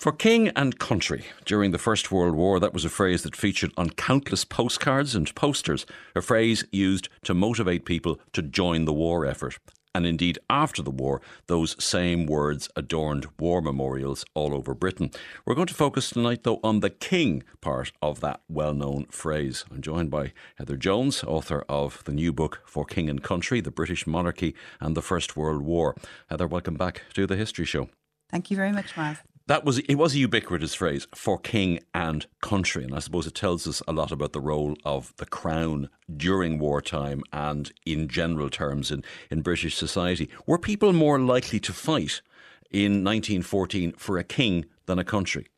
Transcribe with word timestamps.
For 0.00 0.12
king 0.12 0.48
and 0.56 0.78
country 0.78 1.26
during 1.44 1.72
the 1.72 1.78
First 1.78 2.10
World 2.10 2.34
War, 2.34 2.58
that 2.58 2.72
was 2.72 2.86
a 2.86 2.88
phrase 2.88 3.22
that 3.22 3.36
featured 3.36 3.70
on 3.76 3.90
countless 3.90 4.46
postcards 4.46 5.14
and 5.14 5.34
posters, 5.34 5.84
a 6.16 6.22
phrase 6.22 6.64
used 6.72 7.10
to 7.24 7.34
motivate 7.34 7.84
people 7.84 8.18
to 8.32 8.40
join 8.40 8.86
the 8.86 8.94
war 8.94 9.26
effort. 9.26 9.58
And 9.94 10.06
indeed, 10.06 10.38
after 10.48 10.80
the 10.80 10.90
war, 10.90 11.20
those 11.48 11.76
same 11.84 12.24
words 12.24 12.70
adorned 12.76 13.26
war 13.38 13.60
memorials 13.60 14.24
all 14.32 14.54
over 14.54 14.74
Britain. 14.74 15.10
We're 15.44 15.54
going 15.54 15.66
to 15.66 15.74
focus 15.74 16.08
tonight, 16.08 16.44
though, 16.44 16.60
on 16.64 16.80
the 16.80 16.88
king 16.88 17.42
part 17.60 17.92
of 18.00 18.20
that 18.20 18.40
well 18.48 18.72
known 18.72 19.04
phrase. 19.10 19.66
I'm 19.70 19.82
joined 19.82 20.10
by 20.10 20.32
Heather 20.54 20.78
Jones, 20.78 21.22
author 21.24 21.62
of 21.68 22.02
the 22.04 22.12
new 22.12 22.32
book, 22.32 22.62
For 22.64 22.86
King 22.86 23.10
and 23.10 23.22
Country 23.22 23.60
The 23.60 23.70
British 23.70 24.06
Monarchy 24.06 24.54
and 24.80 24.96
the 24.96 25.02
First 25.02 25.36
World 25.36 25.60
War. 25.60 25.94
Heather, 26.30 26.46
welcome 26.46 26.76
back 26.76 27.02
to 27.12 27.26
the 27.26 27.36
History 27.36 27.66
Show. 27.66 27.90
Thank 28.30 28.50
you 28.50 28.56
very 28.56 28.72
much, 28.72 28.96
Myles 28.96 29.18
that 29.50 29.64
was 29.64 29.78
it 29.78 29.96
was 29.96 30.14
a 30.14 30.18
ubiquitous 30.18 30.74
phrase 30.74 31.08
for 31.12 31.36
king 31.36 31.80
and 31.92 32.26
country 32.40 32.84
and 32.84 32.94
i 32.94 33.00
suppose 33.00 33.26
it 33.26 33.34
tells 33.34 33.66
us 33.66 33.82
a 33.88 33.92
lot 33.92 34.12
about 34.12 34.32
the 34.32 34.40
role 34.40 34.76
of 34.84 35.12
the 35.16 35.26
crown 35.26 35.88
during 36.16 36.56
wartime 36.56 37.20
and 37.32 37.72
in 37.84 38.06
general 38.06 38.48
terms 38.48 38.92
in, 38.92 39.02
in 39.28 39.42
british 39.42 39.76
society. 39.76 40.30
Were 40.46 40.56
people 40.56 40.92
more 40.92 41.18
likely 41.18 41.58
to 41.60 41.72
fight 41.72 42.22
in 42.70 43.02
1914 43.02 43.92
for 43.96 44.18
a 44.18 44.24
king 44.24 44.66
than 44.86 45.00
a 45.00 45.04
country? 45.04 45.48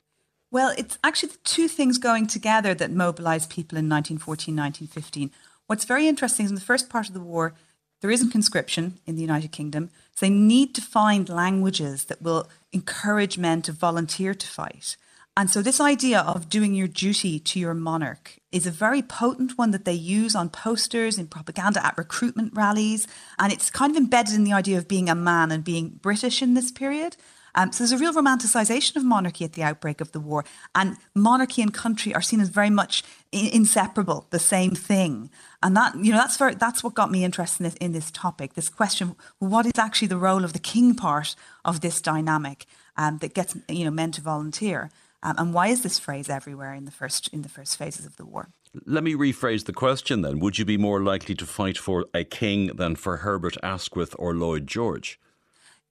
Well 0.51 0.73
it's 0.79 0.97
actually 1.05 1.33
the 1.33 1.45
two 1.45 1.69
things 1.69 1.99
going 1.99 2.27
together 2.27 2.73
that 2.73 2.91
mobilized 2.91 3.51
people 3.51 3.77
in 3.77 3.91
1914 3.91 4.57
1915 4.57 5.31
what's 5.67 5.85
very 5.85 6.09
interesting 6.09 6.47
is 6.47 6.51
in 6.51 6.55
the 6.55 6.71
first 6.73 6.89
part 6.89 7.09
of 7.09 7.15
the 7.15 7.21
war 7.21 7.55
there 8.03 8.11
isn't 8.11 8.31
conscription 8.31 8.99
in 9.07 9.15
the 9.15 9.23
United 9.23 9.53
Kingdom, 9.53 9.89
so 10.15 10.27
they 10.27 10.31
need 10.31 10.75
to 10.75 10.83
find 10.83 11.29
languages 11.29 12.05
that 12.05 12.21
will 12.21 12.51
encourage 12.73 13.39
men 13.39 13.63
to 13.63 13.73
volunteer 13.73 14.35
to 14.35 14.47
fight. 14.47 14.97
And 15.35 15.49
so, 15.49 15.63
this 15.63 15.81
idea 15.81 16.21
of 16.21 16.51
doing 16.51 16.75
your 16.75 16.89
duty 16.89 17.39
to 17.39 17.59
your 17.59 17.73
monarch 17.73 18.37
is 18.51 18.67
a 18.67 18.71
very 18.71 19.01
potent 19.01 19.57
one 19.57 19.71
that 19.71 19.87
they 19.87 19.95
use 19.95 20.35
on 20.35 20.51
posters, 20.51 21.17
in 21.17 21.29
propaganda, 21.29 21.85
at 21.85 21.97
recruitment 21.97 22.53
rallies. 22.55 23.07
And 23.39 23.51
it's 23.51 23.71
kind 23.71 23.91
of 23.91 23.97
embedded 23.97 24.35
in 24.35 24.45
the 24.45 24.53
idea 24.53 24.77
of 24.77 24.89
being 24.89 25.09
a 25.09 25.15
man 25.15 25.51
and 25.51 25.65
being 25.65 26.01
British 26.03 26.43
in 26.43 26.53
this 26.53 26.71
period. 26.71 27.17
Um, 27.55 27.73
so 27.73 27.85
there's 27.85 27.93
a 27.93 27.99
real 27.99 28.15
romanticization 28.15 28.97
of 28.97 29.05
monarchy 29.05 29.45
at 29.45 29.53
the 29.53 29.63
outbreak 29.63 30.01
of 30.01 30.13
the 30.13 30.21
war, 30.21 30.45
and 30.75 30.97
monarchy 31.15 31.63
and 31.63 31.73
country 31.73 32.15
are 32.15 32.23
seen 32.23 32.41
as 32.41 32.49
very 32.49 32.71
much 32.71 33.03
inseparable, 33.33 34.27
the 34.31 34.39
same 34.39 34.73
thing. 34.73 35.31
And 35.63 35.77
that 35.77 35.95
you 35.97 36.13
know 36.13 36.19
that's 36.19 36.37
very, 36.37 36.55
that's 36.55 36.83
what 36.83 36.95
got 36.95 37.11
me 37.11 37.25
interested 37.25 37.61
in 37.61 37.65
this, 37.65 37.75
in 37.75 37.93
this 37.93 38.11
topic. 38.11 38.55
This 38.55 38.69
question: 38.69 39.17
What 39.39 39.67
is 39.67 39.79
actually 39.79 40.09
the 40.09 40.17
role 40.17 40.45
of 40.45 40.53
the 40.53 40.59
king 40.59 40.95
part 40.95 41.35
of 41.65 41.81
this 41.81 42.01
dynamic 42.01 42.67
um, 42.97 43.19
that 43.19 43.35
gets 43.35 43.57
you 43.69 43.85
know 43.85 43.91
men 43.91 44.13
to 44.13 44.21
volunteer? 44.21 44.91
Um, 45.25 45.37
and 45.39 45.55
why 45.55 45.69
is 45.69 45.83
this 45.83 45.99
phrase 45.99 46.29
everywhere 46.29 46.75
in 46.75 46.85
the 46.85 46.91
first 46.91 47.29
in 47.29 47.43
the 47.43 47.49
first 47.49 47.77
phases 47.77 48.07
of 48.07 48.17
the 48.17 48.25
war? 48.25 48.49
Let 48.87 49.05
me 49.05 49.15
rephrase 49.15 49.67
the 49.67 49.75
question 49.75 50.23
then. 50.23 50.41
Would 50.41 50.59
you 50.59 50.65
be 50.65 50.79
more 50.79 51.03
likely 51.03 51.35
to 51.35 51.47
fight 51.47 51.77
for 51.77 52.07
a 52.15 52.25
king 52.25 52.69
than 52.69 52.97
for 52.97 53.19
Herbert 53.19 53.59
Asquith 53.63 54.17
or 54.19 54.35
Lloyd 54.35 54.67
George? 54.67 55.21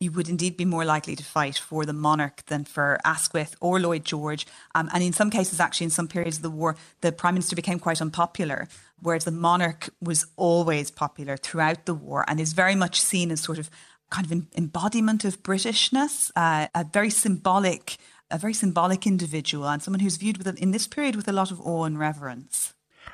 You 0.02 0.12
would 0.12 0.28
indeed 0.28 0.58
be 0.58 0.66
more 0.66 0.84
likely 0.84 1.16
to 1.16 1.24
fight 1.24 1.58
for 1.58 1.86
the 1.86 1.94
monarch 1.94 2.44
than 2.48 2.66
for 2.66 3.00
Asquith 3.06 3.56
or 3.62 3.80
Lloyd 3.80 4.04
George. 4.04 4.48
Um, 4.74 4.90
and 4.94 5.04
in 5.04 5.14
some 5.14 5.30
cases, 5.30 5.60
actually, 5.60 5.86
in 5.86 5.92
some 5.92 6.08
periods 6.08 6.38
of 6.38 6.44
the 6.44 6.50
war, 6.50 6.76
the 7.02 7.12
prime 7.12 7.36
minister 7.36 7.56
became 7.56 7.80
quite 7.80 8.02
unpopular, 8.02 8.68
whereas 9.00 9.26
the 9.26 9.32
monarch 9.32 9.90
was 10.02 10.26
always 10.36 10.90
popular 10.90 11.38
throughout 11.38 11.86
the 11.86 11.94
war 11.94 12.26
and 12.28 12.40
is 12.40 12.54
very 12.54 12.76
much 12.76 13.00
seen 13.00 13.32
as 13.32 13.42
sort 13.42 13.60
of 13.60 13.70
kind 14.10 14.26
of 14.26 14.32
an 14.32 14.48
embodiment 14.58 15.24
of 15.24 15.44
Britishness, 15.44 16.32
uh, 16.36 16.68
a 16.74 16.84
very 16.84 17.12
symbolic, 17.12 17.98
a 18.32 18.40
very 18.40 18.56
symbolic 18.56 19.06
individual, 19.06 19.70
and 19.70 19.84
someone 19.84 20.00
who's 20.00 20.18
viewed 20.18 20.38
with 20.38 20.48
in 20.58 20.72
this 20.72 20.88
period 20.88 21.16
with 21.16 21.28
a 21.28 21.32
lot 21.32 21.52
of 21.52 21.62
awe 21.62 21.84
and 21.84 22.00
reverence. 22.00 22.74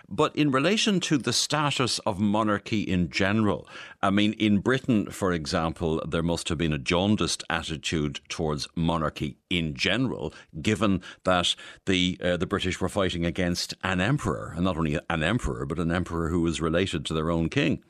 But 0.10 0.34
in 0.38 0.52
relation 0.52 1.02
to 1.02 1.18
the 1.18 1.34
status 1.34 2.00
of 2.00 2.18
monarchy 2.18 2.82
in 2.82 3.10
general, 3.10 3.68
I 4.02 4.10
mean, 4.10 4.34
in 4.34 4.60
Britain, 4.60 5.12
for 5.12 5.34
example, 5.34 6.02
there 6.08 6.23
must 6.23 6.48
have 6.48 6.58
been 6.58 6.72
a 6.72 6.78
jaundiced 6.78 7.44
attitude 7.50 8.22
towards 8.30 8.70
monarchy 8.73 9.36
in 9.50 9.73
general, 9.73 10.34
given 10.62 11.02
that 11.26 11.56
the 11.86 12.17
uh, 12.23 12.38
the 12.38 12.46
British 12.46 12.80
were 12.80 12.88
fighting 12.88 13.26
against 13.26 13.73
an 13.84 14.00
emperor, 14.00 14.54
and 14.56 14.64
not 14.64 14.78
only 14.78 14.98
an 15.10 15.23
emperor, 15.23 15.66
but 15.66 15.80
an 15.80 15.92
emperor 15.92 16.30
who 16.30 16.42
was 16.42 16.62
related 16.62 17.06
to 17.06 17.14
their 17.14 17.30
own 17.30 17.50
king. 17.50 17.84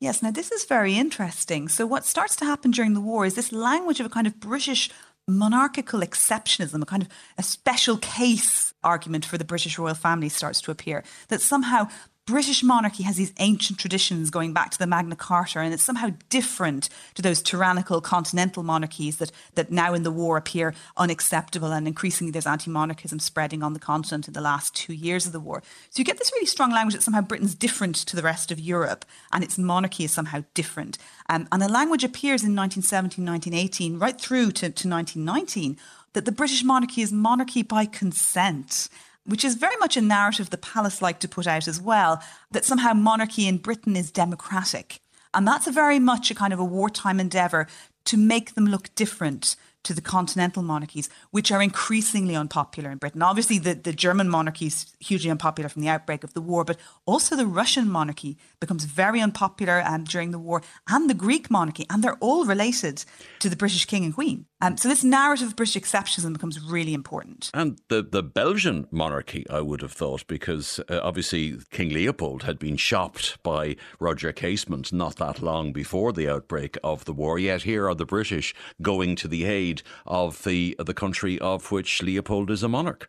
Yes, 0.00 0.22
now 0.22 0.30
this 0.30 0.50
is 0.50 0.64
very 0.64 0.94
interesting. 0.94 1.68
So, 1.68 1.86
what 1.86 2.04
starts 2.04 2.36
to 2.36 2.44
happen 2.44 2.70
during 2.70 2.94
the 2.94 3.00
war 3.00 3.26
is 3.26 3.34
this 3.34 3.52
language 3.52 4.00
of 4.00 4.06
a 4.06 4.10
kind 4.10 4.26
of 4.26 4.40
British 4.40 4.90
monarchical 5.28 6.00
exceptionism, 6.00 6.82
a 6.82 6.86
kind 6.86 7.02
of 7.02 7.08
a 7.38 7.42
special 7.42 7.96
case 7.98 8.73
argument 8.84 9.24
for 9.24 9.38
the 9.38 9.44
British 9.44 9.78
royal 9.78 9.94
family 9.94 10.28
starts 10.28 10.60
to 10.62 10.70
appear. 10.70 11.02
That 11.28 11.40
somehow 11.40 11.88
British 12.26 12.62
monarchy 12.62 13.02
has 13.02 13.16
these 13.16 13.34
ancient 13.38 13.78
traditions 13.78 14.30
going 14.30 14.54
back 14.54 14.70
to 14.70 14.78
the 14.78 14.86
Magna 14.86 15.14
Carta, 15.14 15.58
and 15.60 15.74
it's 15.74 15.82
somehow 15.82 16.08
different 16.30 16.88
to 17.14 17.20
those 17.20 17.42
tyrannical 17.42 18.00
continental 18.00 18.62
monarchies 18.62 19.18
that, 19.18 19.30
that 19.56 19.70
now 19.70 19.92
in 19.92 20.04
the 20.04 20.10
war 20.10 20.38
appear 20.38 20.74
unacceptable. 20.96 21.70
And 21.70 21.86
increasingly, 21.86 22.30
there's 22.30 22.46
anti 22.46 22.70
monarchism 22.70 23.18
spreading 23.18 23.62
on 23.62 23.74
the 23.74 23.78
continent 23.78 24.26
in 24.26 24.32
the 24.32 24.40
last 24.40 24.74
two 24.74 24.94
years 24.94 25.26
of 25.26 25.32
the 25.32 25.40
war. 25.40 25.62
So 25.90 26.00
you 26.00 26.04
get 26.04 26.16
this 26.16 26.32
really 26.32 26.46
strong 26.46 26.70
language 26.70 26.94
that 26.94 27.02
somehow 27.02 27.20
Britain's 27.20 27.54
different 27.54 27.96
to 27.96 28.16
the 28.16 28.22
rest 28.22 28.50
of 28.50 28.58
Europe, 28.58 29.04
and 29.30 29.44
its 29.44 29.58
monarchy 29.58 30.04
is 30.04 30.12
somehow 30.12 30.44
different. 30.54 30.96
Um, 31.28 31.46
and 31.52 31.60
the 31.60 31.68
language 31.68 32.04
appears 32.04 32.42
in 32.42 32.56
1917, 32.56 33.22
1918, 33.22 33.98
right 33.98 34.18
through 34.18 34.52
to, 34.52 34.70
to 34.70 34.88
1919, 34.88 35.76
that 36.14 36.24
the 36.24 36.32
British 36.32 36.64
monarchy 36.64 37.02
is 37.02 37.12
monarchy 37.12 37.62
by 37.62 37.84
consent 37.84 38.88
which 39.26 39.44
is 39.44 39.54
very 39.54 39.76
much 39.76 39.96
a 39.96 40.00
narrative 40.00 40.50
the 40.50 40.58
palace 40.58 41.00
like 41.00 41.18
to 41.20 41.28
put 41.28 41.46
out 41.46 41.66
as 41.66 41.80
well, 41.80 42.22
that 42.50 42.64
somehow 42.64 42.92
monarchy 42.92 43.48
in 43.48 43.58
Britain 43.58 43.96
is 43.96 44.10
democratic. 44.10 45.00
And 45.32 45.46
that's 45.48 45.66
very 45.68 45.98
much 45.98 46.30
a 46.30 46.34
kind 46.34 46.52
of 46.52 46.60
a 46.60 46.64
wartime 46.64 47.18
endeavour 47.18 47.66
to 48.04 48.16
make 48.16 48.54
them 48.54 48.66
look 48.66 48.94
different 48.94 49.56
to 49.84 49.94
the 49.94 50.00
continental 50.00 50.62
monarchies, 50.62 51.08
which 51.30 51.52
are 51.52 51.62
increasingly 51.62 52.34
unpopular 52.34 52.90
in 52.90 52.98
Britain. 52.98 53.22
Obviously, 53.22 53.58
the, 53.58 53.74
the 53.74 53.92
German 53.92 54.28
monarchy 54.28 54.66
is 54.66 54.86
hugely 54.98 55.30
unpopular 55.30 55.68
from 55.68 55.82
the 55.82 55.88
outbreak 55.88 56.24
of 56.24 56.34
the 56.34 56.40
war, 56.40 56.64
but 56.64 56.78
also 57.06 57.36
the 57.36 57.46
Russian 57.46 57.88
monarchy 57.88 58.36
becomes 58.60 58.84
very 58.84 59.20
unpopular 59.20 59.82
um, 59.86 60.04
during 60.04 60.30
the 60.30 60.38
war, 60.38 60.62
and 60.88 61.08
the 61.08 61.14
Greek 61.14 61.50
monarchy, 61.50 61.86
and 61.90 62.02
they're 62.02 62.18
all 62.20 62.44
related 62.44 63.04
to 63.38 63.48
the 63.48 63.56
British 63.56 63.84
king 63.86 64.04
and 64.04 64.14
queen. 64.14 64.46
Um, 64.60 64.78
so 64.78 64.88
this 64.88 65.04
narrative 65.04 65.48
of 65.48 65.56
British 65.56 65.74
exceptionism 65.74 66.32
becomes 66.32 66.58
really 66.58 66.94
important. 66.94 67.50
And 67.52 67.78
the, 67.88 68.02
the 68.02 68.22
Belgian 68.22 68.86
monarchy, 68.90 69.44
I 69.50 69.60
would 69.60 69.82
have 69.82 69.92
thought, 69.92 70.26
because 70.26 70.80
uh, 70.88 71.00
obviously 71.02 71.58
King 71.70 71.90
Leopold 71.90 72.44
had 72.44 72.58
been 72.58 72.78
shopped 72.78 73.42
by 73.42 73.76
Roger 74.00 74.32
Casement 74.32 74.90
not 74.90 75.16
that 75.16 75.42
long 75.42 75.72
before 75.74 76.14
the 76.14 76.30
outbreak 76.30 76.78
of 76.82 77.04
the 77.04 77.12
war. 77.12 77.38
Yet 77.38 77.64
here 77.64 77.86
are 77.86 77.94
the 77.94 78.06
British 78.06 78.54
going 78.80 79.16
to 79.16 79.28
the 79.28 79.44
aid 79.44 79.73
of 80.06 80.42
the 80.44 80.76
the 80.78 80.94
country 80.94 81.38
of 81.38 81.72
which 81.72 82.02
Leopold 82.02 82.50
is 82.50 82.62
a 82.62 82.68
monarch. 82.68 83.08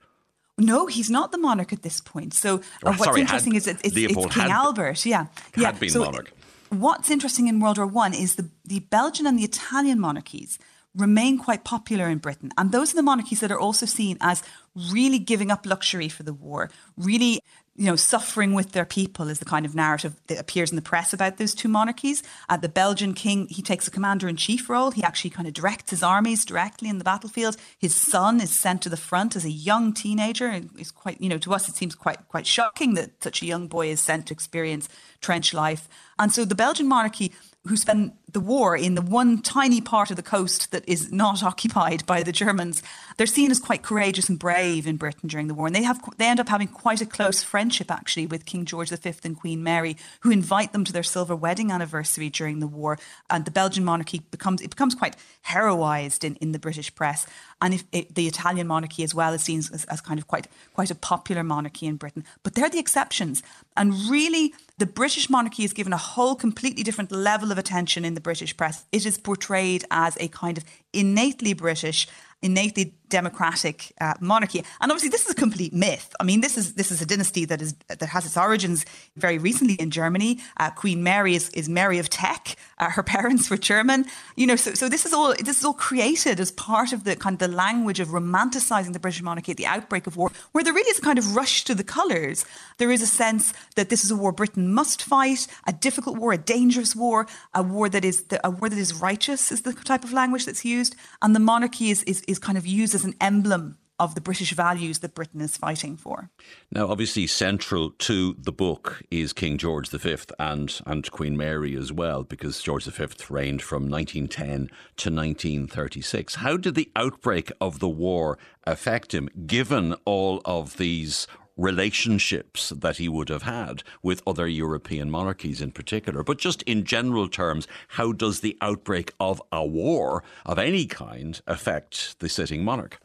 No, 0.58 0.88
he's 0.88 1.10
not 1.10 1.32
the 1.32 1.38
monarch 1.38 1.74
at 1.74 1.82
this 1.82 2.00
point. 2.00 2.34
So 2.34 2.56
uh, 2.56 2.94
what's 2.94 3.04
sorry, 3.04 3.22
interesting 3.22 3.54
had, 3.54 3.62
is 3.62 3.68
it's, 3.68 3.82
it's, 3.84 3.98
it's 3.98 4.34
King 4.34 4.52
Albert. 4.52 5.06
Yeah, 5.06 5.28
had 5.54 5.62
yeah. 5.62 5.72
been 5.72 5.90
so 5.90 6.06
monarch. 6.06 6.32
What's 6.70 7.12
interesting 7.12 7.48
in 7.48 7.60
World 7.60 7.78
War 7.78 7.88
One 7.88 8.14
is 8.14 8.36
the 8.36 8.50
the 8.64 8.80
Belgian 8.80 9.28
and 9.28 9.38
the 9.38 9.44
Italian 9.44 10.00
monarchies 10.00 10.58
remain 10.96 11.38
quite 11.38 11.64
popular 11.64 12.10
in 12.10 12.20
Britain. 12.20 12.52
And 12.58 12.72
those 12.72 12.94
are 12.94 12.96
the 12.96 13.04
monarchies 13.04 13.42
that 13.42 13.52
are 13.52 13.60
also 13.60 13.86
seen 13.86 14.18
as 14.22 14.44
really 14.92 15.20
giving 15.20 15.52
up 15.52 15.66
luxury 15.66 16.10
for 16.10 16.24
the 16.24 16.34
war, 16.34 16.70
really 16.98 17.42
you 17.78 17.88
know, 17.88 17.98
suffering 17.98 18.54
with 18.54 18.72
their 18.72 18.86
people 18.86 19.28
is 19.28 19.40
the 19.40 19.46
kind 19.46 19.66
of 19.66 19.76
narrative 19.76 20.16
that 20.28 20.40
appears 20.40 20.70
in 20.70 20.78
the 20.78 20.82
press 20.82 21.12
about 21.12 21.38
those 21.38 21.54
two 21.54 21.68
monarchies. 21.68 22.24
Uh, 22.48 22.56
the 22.56 22.70
Belgian 22.70 23.14
king, 23.14 23.48
he 23.48 23.62
takes 23.62 23.86
a 23.86 23.92
commander 23.92 24.30
in 24.30 24.38
chief 24.38 24.70
role. 24.70 24.92
He 24.92 25.04
actually 25.04 25.32
kind 25.32 25.48
of 25.48 25.54
directs 25.54 25.90
his 25.90 26.02
armies 26.02 26.46
directly 26.46 26.88
in 26.88 27.00
the 27.00 27.04
battlefield. 27.04 27.58
His 27.78 27.94
son 27.94 28.40
is 28.40 28.50
sent 28.50 28.82
to 28.84 28.90
the 28.90 28.96
front 28.96 29.36
as 29.36 29.44
a 29.44 29.52
young 29.52 29.92
teenager. 29.92 30.48
And 30.48 30.70
it's 30.78 30.92
quite, 30.92 31.20
you 31.20 31.28
know, 31.28 31.38
to 31.40 31.54
us, 31.54 31.68
it 31.68 31.76
seems 31.76 31.96
quite, 31.96 32.26
quite 32.30 32.48
shocking 32.48 32.94
that 32.94 33.22
such 33.22 33.42
a 33.42 33.46
young 33.46 33.68
boy 33.68 33.90
is 33.90 34.00
sent 34.00 34.28
to 34.28 34.34
experience 34.34 34.88
trench 35.20 35.54
life. 35.54 35.90
And 36.18 36.32
so 36.32 36.46
the 36.46 36.56
Belgian 36.56 36.88
monarchy 36.88 37.34
who 37.66 37.76
spend 37.76 38.14
the 38.36 38.42
war 38.42 38.76
in 38.76 38.96
the 38.96 39.02
one 39.02 39.42
tiny 39.42 39.80
part 39.80 40.10
of 40.10 40.18
the 40.18 40.22
coast 40.22 40.72
that 40.72 40.84
is 40.88 41.10
not 41.10 41.42
occupied 41.52 42.06
by 42.06 42.22
the 42.22 42.34
Germans, 42.34 42.84
they're 43.16 43.26
seen 43.26 43.50
as 43.50 43.62
quite 43.62 43.82
courageous 43.82 44.28
and 44.28 44.38
brave 44.38 44.86
in 44.86 44.98
Britain 44.98 45.30
during 45.30 45.48
the 45.48 45.54
war. 45.54 45.68
And 45.68 45.76
they 45.76 45.84
have 45.84 46.02
they 46.18 46.26
end 46.28 46.42
up 46.42 46.50
having 46.50 46.68
quite 46.68 47.00
a 47.00 47.06
close 47.06 47.42
friendship 47.42 47.90
actually 47.90 48.28
with 48.28 48.46
King 48.46 48.66
George 48.66 48.90
V 48.90 49.14
and 49.24 49.40
Queen 49.40 49.64
Mary, 49.64 49.96
who 50.20 50.32
invite 50.32 50.74
them 50.74 50.84
to 50.84 50.92
their 50.92 51.02
silver 51.02 51.34
wedding 51.34 51.72
anniversary 51.72 52.30
during 52.30 52.60
the 52.60 52.68
war. 52.68 53.00
And 53.30 53.46
the 53.46 53.52
Belgian 53.52 53.86
monarchy 53.86 54.20
becomes 54.32 54.62
it 54.62 54.70
becomes 54.70 54.96
quite 54.96 55.16
heroized 55.48 56.26
in, 56.26 56.36
in 56.36 56.52
the 56.52 56.60
British 56.60 56.94
press. 56.94 57.26
And 57.62 57.74
if 57.74 57.86
it, 57.94 58.16
the 58.16 58.28
Italian 58.28 58.68
monarchy 58.68 59.04
as 59.04 59.16
well 59.16 59.34
is 59.34 59.44
seen 59.44 59.60
as, 59.60 59.86
as 59.86 60.02
kind 60.02 60.20
of 60.20 60.28
quite 60.28 60.48
quite 60.74 60.92
a 60.92 60.96
popular 60.96 61.42
monarchy 61.42 61.86
in 61.86 61.96
Britain. 61.96 62.26
But 62.44 62.56
they're 62.56 62.70
the 62.70 62.80
exceptions. 62.80 63.42
And 63.78 63.94
really 64.10 64.54
the 64.78 64.86
British 64.86 65.30
monarchy 65.30 65.64
is 65.64 65.72
given 65.72 65.94
a 65.94 65.98
whole 65.98 66.36
completely 66.36 66.84
different 66.84 67.12
level 67.12 67.52
of 67.52 67.58
attention 67.58 68.04
in 68.04 68.14
the 68.14 68.22
British 68.26 68.58
press. 68.58 68.86
It 68.92 69.06
is 69.06 69.18
portrayed 69.18 69.86
as 69.92 70.18
a 70.20 70.28
kind 70.28 70.58
of 70.58 70.66
innately 70.96 71.54
British, 71.54 72.08
innately 72.42 72.94
democratic 73.10 73.94
uh, 74.02 74.14
monarchy. 74.20 74.64
And 74.82 74.92
obviously, 74.92 75.10
this 75.10 75.26
is 75.26 75.32
a 75.32 75.36
complete 75.36 75.74
myth. 75.74 76.14
I 76.20 76.24
mean, 76.24 76.42
this 76.42 76.58
is 76.58 76.74
this 76.74 76.92
is 76.92 77.02
a 77.02 77.06
dynasty 77.06 77.46
that 77.46 77.62
is 77.62 77.74
that 77.88 78.02
has 78.04 78.26
its 78.26 78.38
origins 78.38 78.86
very 79.16 79.38
recently 79.38 79.76
in 79.76 79.92
Germany. 79.92 80.40
Uh, 80.58 80.72
Queen 80.72 81.04
Mary 81.04 81.36
is, 81.36 81.50
is 81.52 81.70
Mary 81.70 82.00
of 82.00 82.10
Teck. 82.10 82.56
Uh, 82.78 82.90
her 82.90 83.04
parents 83.16 83.50
were 83.50 83.58
German. 83.58 84.06
You 84.36 84.48
know, 84.48 84.56
so 84.56 84.74
so 84.74 84.90
this 84.90 85.06
is 85.06 85.14
all 85.14 85.34
this 85.34 85.58
is 85.60 85.66
all 85.66 85.74
created 85.74 86.40
as 86.40 86.52
part 86.52 86.94
of 86.94 87.04
the 87.04 87.16
kind 87.16 87.36
of 87.36 87.40
the 87.40 87.56
language 87.56 88.00
of 88.00 88.10
romanticizing 88.10 88.94
the 88.94 89.00
British 89.00 89.22
monarchy 89.22 89.52
at 89.52 89.58
the 89.58 89.66
outbreak 89.66 90.08
of 90.08 90.18
war, 90.18 90.32
where 90.52 90.64
there 90.64 90.74
really 90.74 90.90
is 90.90 91.00
a 91.00 91.02
kind 91.10 91.20
of 91.20 91.36
rush 91.36 91.64
to 91.66 91.76
the 91.76 91.84
colours. 91.84 92.46
There 92.78 92.92
is 92.92 93.02
a 93.02 93.08
sense 93.08 93.54
that 93.76 93.90
this 93.90 94.04
is 94.04 94.12
a 94.12 94.16
war 94.16 94.32
Britain 94.32 94.74
must 94.74 95.02
fight, 95.02 95.48
a 95.66 95.74
difficult 95.74 96.18
war, 96.18 96.34
a 96.34 96.38
dangerous 96.38 96.96
war, 96.96 97.28
a 97.54 97.64
war 97.64 97.88
that 97.90 98.04
is 98.04 98.24
the, 98.24 98.46
a 98.46 98.50
war 98.50 98.70
that 98.70 98.78
is 98.78 98.94
righteous 98.94 99.52
is 99.52 99.62
the 99.62 99.74
type 99.74 100.04
of 100.04 100.12
language 100.12 100.46
that's 100.46 100.66
used, 100.66 100.85
and 101.22 101.36
the 101.36 101.40
monarchy 101.40 101.90
is 101.90 102.04
is, 102.04 102.22
is 102.28 102.40
kind 102.40 102.58
of 102.58 102.68
used 102.68 102.94
as 102.94 103.06
an 103.06 103.16
emblem 103.22 103.78
of 104.00 104.14
the 104.14 104.22
British 104.22 104.52
values 104.52 105.00
that 105.00 105.16
Britain 105.16 105.42
is 105.42 105.56
fighting 105.56 105.96
for. 105.96 106.30
Now, 106.72 106.88
obviously, 106.88 107.28
central 107.28 107.92
to 107.92 108.36
the 108.38 108.52
book 108.52 109.02
is 109.10 109.32
King 109.32 109.58
George 109.58 109.90
V 109.90 110.18
and, 110.38 110.82
and 110.86 111.10
Queen 111.12 111.38
Mary 111.38 111.76
as 111.76 111.94
well, 111.94 112.24
because 112.24 112.62
George 112.62 112.86
V 112.86 113.06
reigned 113.30 113.62
from 113.62 113.90
1910 113.90 114.68
to 114.98 115.10
1936. 115.10 116.36
How 116.36 116.58
did 116.58 116.76
the 116.76 116.92
outbreak 116.96 117.52
of 117.62 117.80
the 117.80 117.90
war 117.90 118.38
affect 118.66 119.14
him, 119.14 119.30
given 119.46 119.96
all 120.04 120.42
of 120.44 120.78
these 120.78 121.28
relationships 121.58 122.70
that 122.70 122.98
he 122.98 123.08
would 123.08 123.30
have 123.30 123.44
had 123.44 123.84
with 124.04 124.22
other 124.28 124.48
European 124.48 125.10
monarchies 125.10 125.62
in 125.62 125.72
particular. 125.72 126.24
But 126.24 126.38
just 126.38 126.62
in 126.64 126.84
general 126.84 127.28
terms, 127.28 127.68
how 127.90 128.12
does 128.12 128.42
the 128.42 128.58
outbreak 128.62 129.14
of 129.20 129.42
a 129.52 129.66
war 129.66 130.24
of 130.46 130.60
any 130.60 130.86
kind 130.86 131.42
affect 131.48 132.20
the 132.20 132.30
sitting 132.30 132.64
monarch? 132.64 133.00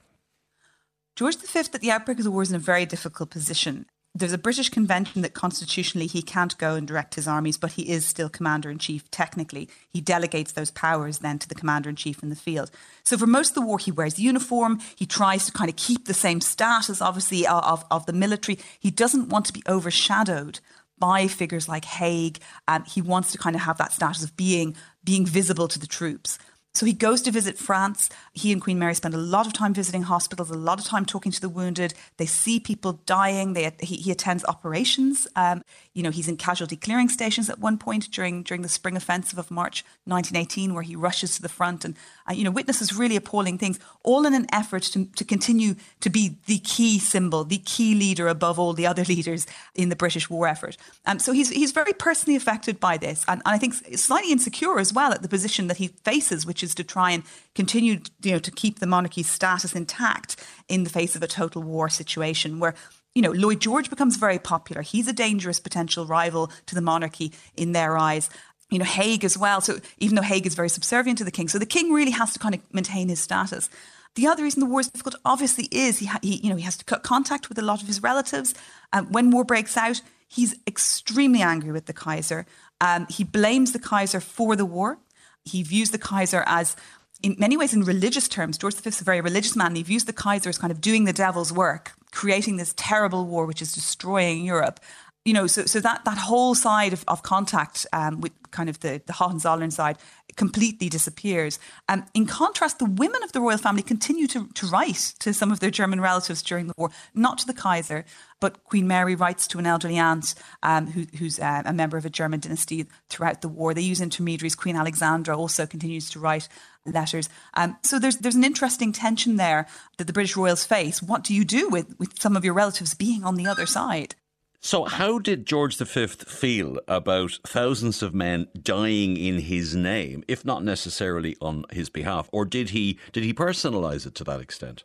George 1.16 1.36
V, 1.36 1.58
at 1.58 1.72
the 1.80 1.90
outbreak 1.90 2.18
of 2.18 2.24
the 2.24 2.30
war, 2.30 2.42
is 2.42 2.50
in 2.50 2.56
a 2.56 2.60
very 2.60 2.86
difficult 2.86 3.30
position. 3.30 3.86
There's 4.12 4.32
a 4.32 4.38
British 4.38 4.70
convention 4.70 5.22
that 5.22 5.34
constitutionally 5.34 6.08
he 6.08 6.20
can't 6.20 6.58
go 6.58 6.74
and 6.74 6.86
direct 6.86 7.14
his 7.14 7.28
armies, 7.28 7.56
but 7.56 7.72
he 7.72 7.88
is 7.88 8.04
still 8.04 8.28
commander 8.28 8.68
in 8.68 8.78
chief 8.78 9.08
technically. 9.12 9.68
He 9.88 10.00
delegates 10.00 10.50
those 10.50 10.72
powers 10.72 11.18
then 11.18 11.38
to 11.38 11.48
the 11.48 11.54
commander 11.54 11.88
in 11.88 11.94
chief 11.96 12.20
in 12.20 12.28
the 12.28 12.34
field. 12.34 12.72
So 13.04 13.16
for 13.16 13.28
most 13.28 13.50
of 13.50 13.54
the 13.54 13.60
war, 13.62 13.78
he 13.78 13.92
wears 13.92 14.18
uniform. 14.18 14.80
He 14.96 15.06
tries 15.06 15.46
to 15.46 15.52
kind 15.52 15.70
of 15.70 15.76
keep 15.76 16.06
the 16.06 16.14
same 16.14 16.40
status, 16.40 17.00
obviously, 17.00 17.46
of, 17.46 17.84
of 17.88 18.06
the 18.06 18.12
military. 18.12 18.58
He 18.80 18.90
doesn't 18.90 19.28
want 19.28 19.46
to 19.46 19.52
be 19.52 19.62
overshadowed 19.68 20.58
by 20.98 21.28
figures 21.28 21.68
like 21.68 21.84
Haig. 21.84 22.40
Um, 22.66 22.84
he 22.84 23.00
wants 23.00 23.30
to 23.32 23.38
kind 23.38 23.54
of 23.56 23.62
have 23.62 23.78
that 23.78 23.92
status 23.92 24.24
of 24.24 24.36
being 24.36 24.76
being 25.02 25.24
visible 25.24 25.66
to 25.66 25.78
the 25.78 25.86
troops. 25.86 26.38
So 26.72 26.86
he 26.86 26.92
goes 26.92 27.20
to 27.22 27.32
visit 27.32 27.58
France. 27.58 28.08
He 28.32 28.52
and 28.52 28.62
Queen 28.62 28.78
Mary 28.78 28.94
spend 28.94 29.12
a 29.14 29.18
lot 29.18 29.46
of 29.46 29.52
time 29.52 29.74
visiting 29.74 30.02
hospitals, 30.02 30.50
a 30.50 30.54
lot 30.54 30.78
of 30.78 30.84
time 30.84 31.04
talking 31.04 31.32
to 31.32 31.40
the 31.40 31.48
wounded. 31.48 31.94
They 32.16 32.26
see 32.26 32.60
people 32.60 33.00
dying. 33.06 33.54
They, 33.54 33.72
he, 33.80 33.96
he 33.96 34.10
attends 34.12 34.44
operations. 34.44 35.26
Um, 35.34 35.62
you 35.94 36.04
know, 36.04 36.10
he's 36.10 36.28
in 36.28 36.36
casualty 36.36 36.76
clearing 36.76 37.08
stations 37.08 37.50
at 37.50 37.58
one 37.58 37.76
point 37.76 38.10
during 38.12 38.44
during 38.44 38.62
the 38.62 38.68
spring 38.68 38.96
offensive 38.96 39.38
of 39.38 39.50
March 39.50 39.84
1918, 40.04 40.72
where 40.72 40.84
he 40.84 40.94
rushes 40.94 41.34
to 41.36 41.42
the 41.42 41.48
front 41.48 41.84
and 41.84 41.96
uh, 42.28 42.32
you 42.32 42.44
know 42.44 42.50
witnesses 42.52 42.94
really 42.94 43.16
appalling 43.16 43.58
things, 43.58 43.80
all 44.04 44.24
in 44.24 44.32
an 44.32 44.46
effort 44.52 44.84
to, 44.84 45.06
to 45.16 45.24
continue 45.24 45.74
to 45.98 46.08
be 46.08 46.36
the 46.46 46.58
key 46.60 47.00
symbol, 47.00 47.42
the 47.42 47.58
key 47.58 47.96
leader 47.96 48.28
above 48.28 48.60
all 48.60 48.72
the 48.74 48.86
other 48.86 49.04
leaders 49.08 49.46
in 49.74 49.88
the 49.88 49.96
British 49.96 50.30
war 50.30 50.46
effort. 50.46 50.76
Um, 51.04 51.18
so 51.18 51.32
he's 51.32 51.50
he's 51.50 51.72
very 51.72 51.92
personally 51.92 52.36
affected 52.36 52.78
by 52.78 52.96
this, 52.96 53.24
and, 53.26 53.42
and 53.44 53.54
I 53.54 53.58
think 53.58 53.74
slightly 53.98 54.30
insecure 54.30 54.78
as 54.78 54.92
well 54.92 55.12
at 55.12 55.22
the 55.22 55.28
position 55.28 55.66
that 55.66 55.78
he 55.78 55.88
faces, 55.88 56.46
which 56.46 56.59
which 56.60 56.68
is 56.68 56.74
to 56.74 56.84
try 56.84 57.10
and 57.10 57.22
continue, 57.54 58.00
you 58.22 58.32
know, 58.32 58.38
to 58.38 58.50
keep 58.50 58.80
the 58.80 58.86
monarchy's 58.86 59.30
status 59.30 59.74
intact 59.74 60.36
in 60.68 60.84
the 60.84 60.90
face 60.90 61.16
of 61.16 61.22
a 61.22 61.26
total 61.26 61.62
war 61.62 61.88
situation 61.88 62.60
where 62.60 62.74
you 63.14 63.22
know, 63.22 63.32
Lloyd 63.32 63.60
George 63.60 63.90
becomes 63.90 64.16
very 64.18 64.38
popular. 64.38 64.82
He's 64.82 65.08
a 65.08 65.12
dangerous 65.12 65.58
potential 65.58 66.06
rival 66.06 66.48
to 66.66 66.76
the 66.76 66.80
monarchy 66.80 67.32
in 67.56 67.72
their 67.72 67.98
eyes. 67.98 68.30
You 68.70 68.78
know, 68.78 68.84
Haig 68.84 69.24
as 69.24 69.36
well. 69.36 69.60
So 69.60 69.80
even 69.98 70.14
though 70.14 70.22
Haig 70.22 70.46
is 70.46 70.54
very 70.54 70.68
subservient 70.68 71.18
to 71.18 71.24
the 71.24 71.32
king, 71.32 71.48
so 71.48 71.58
the 71.58 71.66
king 71.66 71.92
really 71.92 72.12
has 72.12 72.32
to 72.34 72.38
kind 72.38 72.54
of 72.54 72.60
maintain 72.72 73.08
his 73.08 73.18
status. 73.18 73.68
The 74.14 74.28
other 74.28 74.44
reason 74.44 74.60
the 74.60 74.66
war 74.66 74.80
is 74.80 74.88
difficult, 74.88 75.16
obviously, 75.24 75.64
is 75.72 75.98
he, 75.98 76.06
ha- 76.06 76.20
he 76.22 76.36
you 76.36 76.50
know, 76.50 76.56
he 76.56 76.62
has 76.62 76.76
to 76.76 76.84
cut 76.84 77.02
contact 77.02 77.48
with 77.48 77.58
a 77.58 77.62
lot 77.62 77.82
of 77.82 77.88
his 77.88 78.00
relatives. 78.00 78.54
Um, 78.92 79.10
when 79.10 79.32
war 79.32 79.44
breaks 79.44 79.76
out, 79.76 80.02
he's 80.28 80.54
extremely 80.68 81.42
angry 81.42 81.72
with 81.72 81.86
the 81.86 81.92
Kaiser. 81.92 82.46
Um, 82.80 83.08
he 83.10 83.24
blames 83.24 83.72
the 83.72 83.80
Kaiser 83.80 84.20
for 84.20 84.54
the 84.54 84.64
war. 84.64 84.98
He 85.44 85.62
views 85.62 85.90
the 85.90 85.98
Kaiser 85.98 86.44
as 86.46 86.76
in 87.22 87.36
many 87.38 87.56
ways, 87.56 87.74
in 87.74 87.82
religious 87.82 88.28
terms, 88.28 88.56
George 88.56 88.74
V 88.74 88.88
is 88.88 89.00
a 89.00 89.04
very 89.04 89.20
religious 89.20 89.54
man. 89.54 89.74
He 89.74 89.82
views 89.82 90.04
the 90.04 90.12
Kaiser 90.12 90.48
as 90.48 90.58
kind 90.58 90.70
of 90.70 90.80
doing 90.80 91.04
the 91.04 91.12
devil's 91.12 91.52
work, 91.52 91.92
creating 92.12 92.56
this 92.56 92.74
terrible 92.76 93.26
war 93.26 93.46
which 93.46 93.60
is 93.60 93.72
destroying 93.72 94.44
Europe. 94.44 94.80
You 95.30 95.34
know, 95.34 95.46
so 95.46 95.64
so 95.64 95.78
that 95.78 96.04
that 96.06 96.18
whole 96.18 96.56
side 96.56 96.92
of, 96.92 97.04
of 97.06 97.22
contact 97.22 97.86
um, 97.92 98.20
with 98.20 98.32
kind 98.50 98.68
of 98.68 98.80
the 98.80 99.00
the 99.06 99.12
Hohenzollern 99.12 99.70
side 99.70 99.96
completely 100.34 100.88
disappears. 100.88 101.60
Um, 101.88 102.04
in 102.14 102.26
contrast, 102.26 102.80
the 102.80 102.84
women 102.84 103.22
of 103.22 103.30
the 103.30 103.40
royal 103.40 103.56
family 103.56 103.82
continue 103.82 104.26
to, 104.26 104.48
to 104.48 104.66
write 104.66 105.14
to 105.20 105.32
some 105.32 105.52
of 105.52 105.60
their 105.60 105.70
German 105.70 106.00
relatives 106.00 106.42
during 106.42 106.66
the 106.66 106.74
war, 106.76 106.90
not 107.14 107.38
to 107.38 107.46
the 107.46 107.52
Kaiser, 107.52 108.04
but 108.40 108.64
Queen 108.64 108.88
Mary 108.88 109.14
writes 109.14 109.46
to 109.46 109.60
an 109.60 109.66
elderly 109.66 109.98
aunt 109.98 110.34
um, 110.64 110.88
who, 110.88 111.06
who's 111.16 111.38
uh, 111.38 111.62
a 111.64 111.72
member 111.72 111.96
of 111.96 112.04
a 112.04 112.10
German 112.10 112.40
dynasty 112.40 112.86
throughout 113.08 113.40
the 113.40 113.48
war. 113.48 113.72
They 113.72 113.82
use 113.82 114.00
intermediaries. 114.00 114.56
Queen 114.56 114.74
Alexandra 114.74 115.38
also 115.38 115.64
continues 115.64 116.10
to 116.10 116.18
write 116.18 116.48
letters. 116.84 117.28
Um, 117.54 117.76
so 117.84 118.00
there's 118.00 118.16
there's 118.16 118.34
an 118.34 118.42
interesting 118.42 118.92
tension 118.92 119.36
there 119.36 119.68
that 119.98 120.08
the 120.08 120.12
British 120.12 120.36
royals 120.36 120.64
face. 120.64 121.00
What 121.00 121.22
do 121.22 121.34
you 121.34 121.44
do 121.44 121.68
with, 121.68 121.96
with 122.00 122.20
some 122.20 122.36
of 122.36 122.44
your 122.44 122.54
relatives 122.54 122.94
being 122.94 123.22
on 123.22 123.36
the 123.36 123.46
other 123.46 123.66
side? 123.66 124.16
So, 124.62 124.84
how 124.84 125.18
did 125.18 125.46
George 125.46 125.78
V 125.78 126.06
feel 126.06 126.78
about 126.86 127.38
thousands 127.46 128.02
of 128.02 128.14
men 128.14 128.46
dying 128.60 129.16
in 129.16 129.38
his 129.38 129.74
name, 129.74 130.22
if 130.28 130.44
not 130.44 130.62
necessarily 130.62 131.34
on 131.40 131.64
his 131.72 131.88
behalf, 131.88 132.28
or 132.30 132.44
did 132.44 132.70
he 132.70 132.98
did 133.12 133.24
he 133.24 133.32
personalise 133.32 134.06
it 134.06 134.14
to 134.16 134.24
that 134.24 134.40
extent? 134.40 134.84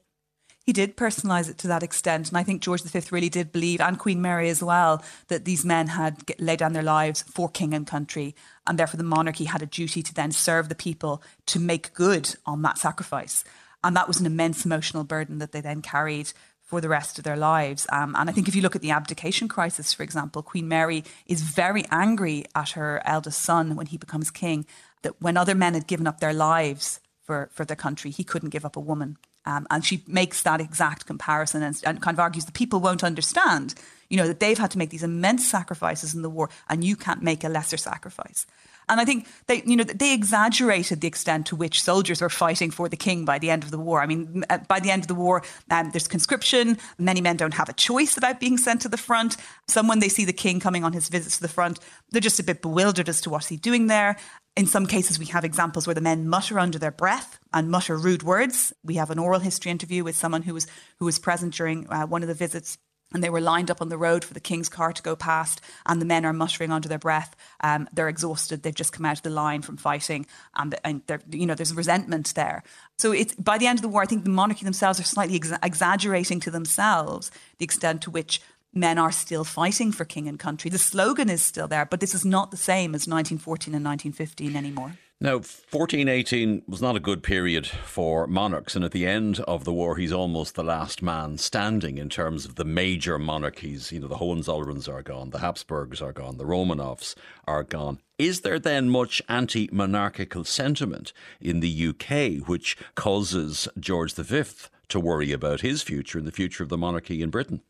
He 0.66 0.72
did 0.72 0.96
personalise 0.96 1.50
it 1.50 1.58
to 1.60 1.68
that 1.68 1.84
extent, 1.84 2.30
and 2.30 2.38
I 2.38 2.44
think 2.44 2.62
George 2.62 2.84
V 2.84 3.02
really 3.12 3.28
did 3.28 3.52
believe, 3.52 3.82
and 3.82 4.00
Queen 4.00 4.22
Mary 4.22 4.50
as 4.50 4.64
well, 4.64 5.04
that 5.28 5.44
these 5.44 5.66
men 5.66 5.88
had 5.88 6.24
laid 6.40 6.60
down 6.60 6.72
their 6.72 6.82
lives 6.82 7.24
for 7.24 7.50
king 7.50 7.74
and 7.74 7.86
country, 7.86 8.34
and 8.66 8.80
therefore 8.80 8.98
the 8.98 9.04
monarchy 9.04 9.44
had 9.44 9.62
a 9.62 9.68
duty 9.68 10.02
to 10.02 10.14
then 10.14 10.32
serve 10.32 10.70
the 10.70 10.74
people 10.74 11.22
to 11.48 11.60
make 11.60 11.94
good 11.94 12.34
on 12.46 12.62
that 12.62 12.78
sacrifice. 12.78 13.44
And 13.84 13.96
that 13.96 14.08
was 14.08 14.22
an 14.22 14.26
immense 14.26 14.66
emotional 14.66 15.04
burden 15.04 15.40
that 15.40 15.52
they 15.52 15.62
then 15.62 15.82
carried 15.82 16.32
for 16.66 16.82
the 16.82 16.90
rest 16.90 17.18
of 17.18 17.24
their 17.24 17.38
lives. 17.38 17.86
Um, 17.92 18.16
and 18.18 18.30
I 18.30 18.34
think 18.34 18.48
if 18.48 18.56
you 18.56 18.62
look 18.62 18.76
at 18.76 18.82
the 18.82 18.92
abdication 18.92 19.48
crisis, 19.48 19.94
for 19.94 20.04
example, 20.04 20.42
Queen 20.42 20.68
Mary 20.68 21.04
is 21.28 21.42
very 21.42 21.86
angry 21.92 22.46
at 22.56 22.72
her 22.72 23.02
eldest 23.06 23.42
son 23.42 23.76
when 23.76 23.86
he 23.86 23.98
becomes 23.98 24.32
king, 24.32 24.66
that 25.04 25.22
when 25.22 25.38
other 25.38 25.54
men 25.56 25.76
had 25.76 25.88
given 25.88 26.08
up 26.08 26.20
their 26.20 26.34
lives 26.34 27.00
for, 27.24 27.50
for 27.54 27.66
their 27.66 27.76
country, 27.76 28.10
he 28.10 28.24
couldn't 28.24 28.50
give 28.50 28.66
up 28.66 28.76
a 28.76 28.80
woman. 28.80 29.18
Um, 29.46 29.68
and 29.70 29.86
she 29.86 30.04
makes 30.08 30.42
that 30.42 30.60
exact 30.60 31.06
comparison 31.06 31.62
and, 31.62 31.80
and 31.86 32.02
kind 32.02 32.16
of 32.16 32.20
argues 32.20 32.46
that 32.46 32.56
people 32.56 32.80
won't 32.80 33.04
understand, 33.04 33.76
you 34.10 34.18
know, 34.18 34.28
that 34.28 34.40
they've 34.40 34.58
had 34.58 34.72
to 34.72 34.80
make 34.80 34.90
these 34.90 35.04
immense 35.04 35.48
sacrifices 35.48 36.16
in 36.16 36.24
the 36.24 36.32
war 36.32 36.50
and 36.68 36.84
you 36.84 36.96
can't 36.96 37.22
make 37.22 37.44
a 37.44 37.50
lesser 37.50 37.78
sacrifice. 37.78 38.48
And 38.90 39.00
I 39.00 39.06
think 39.06 39.28
they, 39.48 39.64
you 39.66 39.76
know, 39.76 39.84
they 39.84 40.14
exaggerated 40.14 41.02
the 41.02 41.08
extent 41.08 41.48
to 41.48 41.56
which 41.56 41.82
soldiers 41.82 42.22
were 42.22 42.30
fighting 42.30 42.72
for 42.72 42.90
the 42.90 42.98
king 42.98 43.26
by 43.26 43.40
the 43.40 43.50
end 43.50 43.64
of 43.64 43.72
the 43.72 43.80
war. 43.80 44.02
I 44.02 44.06
mean, 44.06 44.44
uh, 44.50 44.60
by 44.68 44.80
the 44.80 44.92
end 44.92 45.04
of 45.04 45.08
the 45.08 45.16
war, 45.16 45.44
um, 45.72 45.92
there's 45.92 46.08
conscription. 46.08 46.78
Many 46.98 47.22
men 47.22 47.38
don't 47.38 47.54
have 47.54 47.70
a 47.70 47.74
choice 47.74 48.18
about 48.18 48.40
being 48.40 48.58
sent 48.58 48.82
to 48.82 48.90
the 48.90 48.98
front. 48.98 49.38
Some, 49.68 49.88
when 49.88 50.00
they 50.00 50.10
see 50.10 50.26
the 50.26 50.34
king 50.34 50.60
coming 50.60 50.84
on 50.84 50.94
his 50.94 51.10
visits 51.10 51.38
to 51.38 51.42
the 51.42 51.48
front, 51.48 51.80
they're 52.12 52.22
just 52.22 52.40
a 52.40 52.44
bit 52.44 52.62
bewildered 52.62 53.10
as 53.10 53.22
to 53.22 53.30
what's 53.30 53.48
he 53.48 53.58
doing 53.58 53.88
there. 53.88 54.18
In 54.56 54.68
some 54.68 54.86
cases, 54.86 55.20
we 55.20 55.26
have 55.26 55.44
examples 55.44 55.86
where 55.86 55.94
the 55.94 56.02
men 56.02 56.30
mutter 56.30 56.60
under 56.60 56.80
their 56.80 56.92
breath 56.92 57.40
and 57.54 57.70
mutter 57.70 57.98
rude 57.98 58.24
words. 58.24 58.72
We 58.86 58.96
have 58.96 59.12
an 59.12 59.20
oral 59.20 59.42
history 59.42 59.70
interview 59.70 60.04
with 60.04 60.16
someone 60.16 60.44
who 60.44 60.54
was 60.54 60.68
who 61.00 61.06
was 61.06 61.20
present 61.20 61.54
during 61.54 61.90
uh, 61.90 62.08
one 62.08 62.22
of 62.22 62.30
the 62.30 62.34
visits 62.34 62.78
and 63.14 63.24
they 63.24 63.30
were 63.30 63.42
lined 63.42 63.72
up 63.72 63.82
on 63.82 63.90
the 63.90 63.98
road 63.98 64.24
for 64.24 64.34
the 64.34 64.40
king's 64.40 64.70
car 64.70 64.92
to 64.92 65.02
go 65.02 65.16
past 65.16 65.62
and 65.86 66.02
the 66.02 66.06
men 66.06 66.26
are 66.26 66.34
muttering 66.34 66.72
under 66.72 66.90
their 66.90 67.00
breath. 67.00 67.36
Um, 67.62 67.88
they're 67.94 68.10
exhausted. 68.10 68.64
They've 68.64 68.76
just 68.76 68.92
come 68.92 69.06
out 69.06 69.18
of 69.18 69.24
the 69.24 69.30
line 69.30 69.62
from 69.62 69.78
fighting 69.78 70.26
and, 70.56 70.76
and 70.84 71.02
you 71.30 71.46
know 71.46 71.56
there's 71.56 71.74
resentment 71.74 72.34
there. 72.36 72.64
So 72.98 73.12
it's 73.12 73.34
by 73.36 73.58
the 73.58 73.68
end 73.68 73.80
of 73.80 73.84
the 73.84 73.90
war 73.90 74.02
i 74.02 74.06
think 74.06 74.24
the 74.24 74.30
monarchy 74.30 74.66
themselves 74.66 75.00
are 75.00 75.04
slightly 75.04 75.36
ex- 75.36 75.52
exaggerating 75.64 76.40
to 76.42 76.52
themselves 76.52 77.32
the 77.58 77.66
extent 77.66 78.02
to 78.04 78.12
which 78.12 78.42
men 78.74 78.98
are 78.98 79.12
still 79.12 79.44
fighting 79.44 79.92
for 79.92 80.04
king 80.04 80.28
and 80.28 80.38
country. 80.38 80.70
The 80.70 80.78
slogan 80.78 81.30
is 81.30 81.42
still 81.42 81.68
there 81.68 81.86
but 81.86 82.00
this 82.00 82.14
is 82.14 82.26
not 82.26 82.52
the 82.52 82.58
same 82.58 82.96
as 82.96 83.08
1914 83.08 83.74
and 83.74 83.86
1915 83.86 84.56
anymore 84.56 84.98
now, 85.22 85.36
1418 85.36 86.64
was 86.68 86.82
not 86.82 86.96
a 86.96 87.00
good 87.00 87.24
period 87.24 87.66
for 87.66 88.28
monarchs, 88.28 88.76
and 88.76 88.84
at 88.84 88.92
the 88.92 89.08
end 89.08 89.40
of 89.42 89.64
the 89.64 89.74
war, 89.74 89.96
he's 89.96 90.12
almost 90.12 90.56
the 90.56 90.64
last 90.64 91.02
man 91.02 91.38
standing 91.38 91.98
in 91.98 92.10
terms 92.10 92.46
of 92.46 92.56
the 92.56 92.66
major 92.66 93.18
monarchies. 93.18 93.92
You 93.92 94.02
know, 94.02 94.08
the 94.08 94.18
Hohenzollerns 94.18 94.88
are 94.88 95.02
gone, 95.02 95.30
the 95.30 95.40
Habsburgs 95.40 96.02
are 96.02 96.14
gone, 96.14 96.38
the 96.38 96.46
Romanovs 96.46 97.16
are 97.48 97.64
gone. 97.64 98.00
Is 98.18 98.42
there 98.42 98.60
then 98.60 98.90
much 98.90 99.22
anti 99.30 99.70
monarchical 99.72 100.44
sentiment 100.44 101.14
in 101.40 101.60
the 101.60 101.88
UK 101.88 102.48
which 102.48 102.78
causes 102.96 103.68
George 103.80 104.14
V 104.14 104.44
to 104.90 105.00
worry 105.00 105.32
about 105.32 105.62
his 105.62 105.82
future 105.82 106.18
and 106.18 106.28
the 106.28 106.32
future 106.32 106.64
of 106.64 106.70
the 106.70 106.78
monarchy 106.78 107.22
in 107.22 107.30
Britain. 107.30 107.62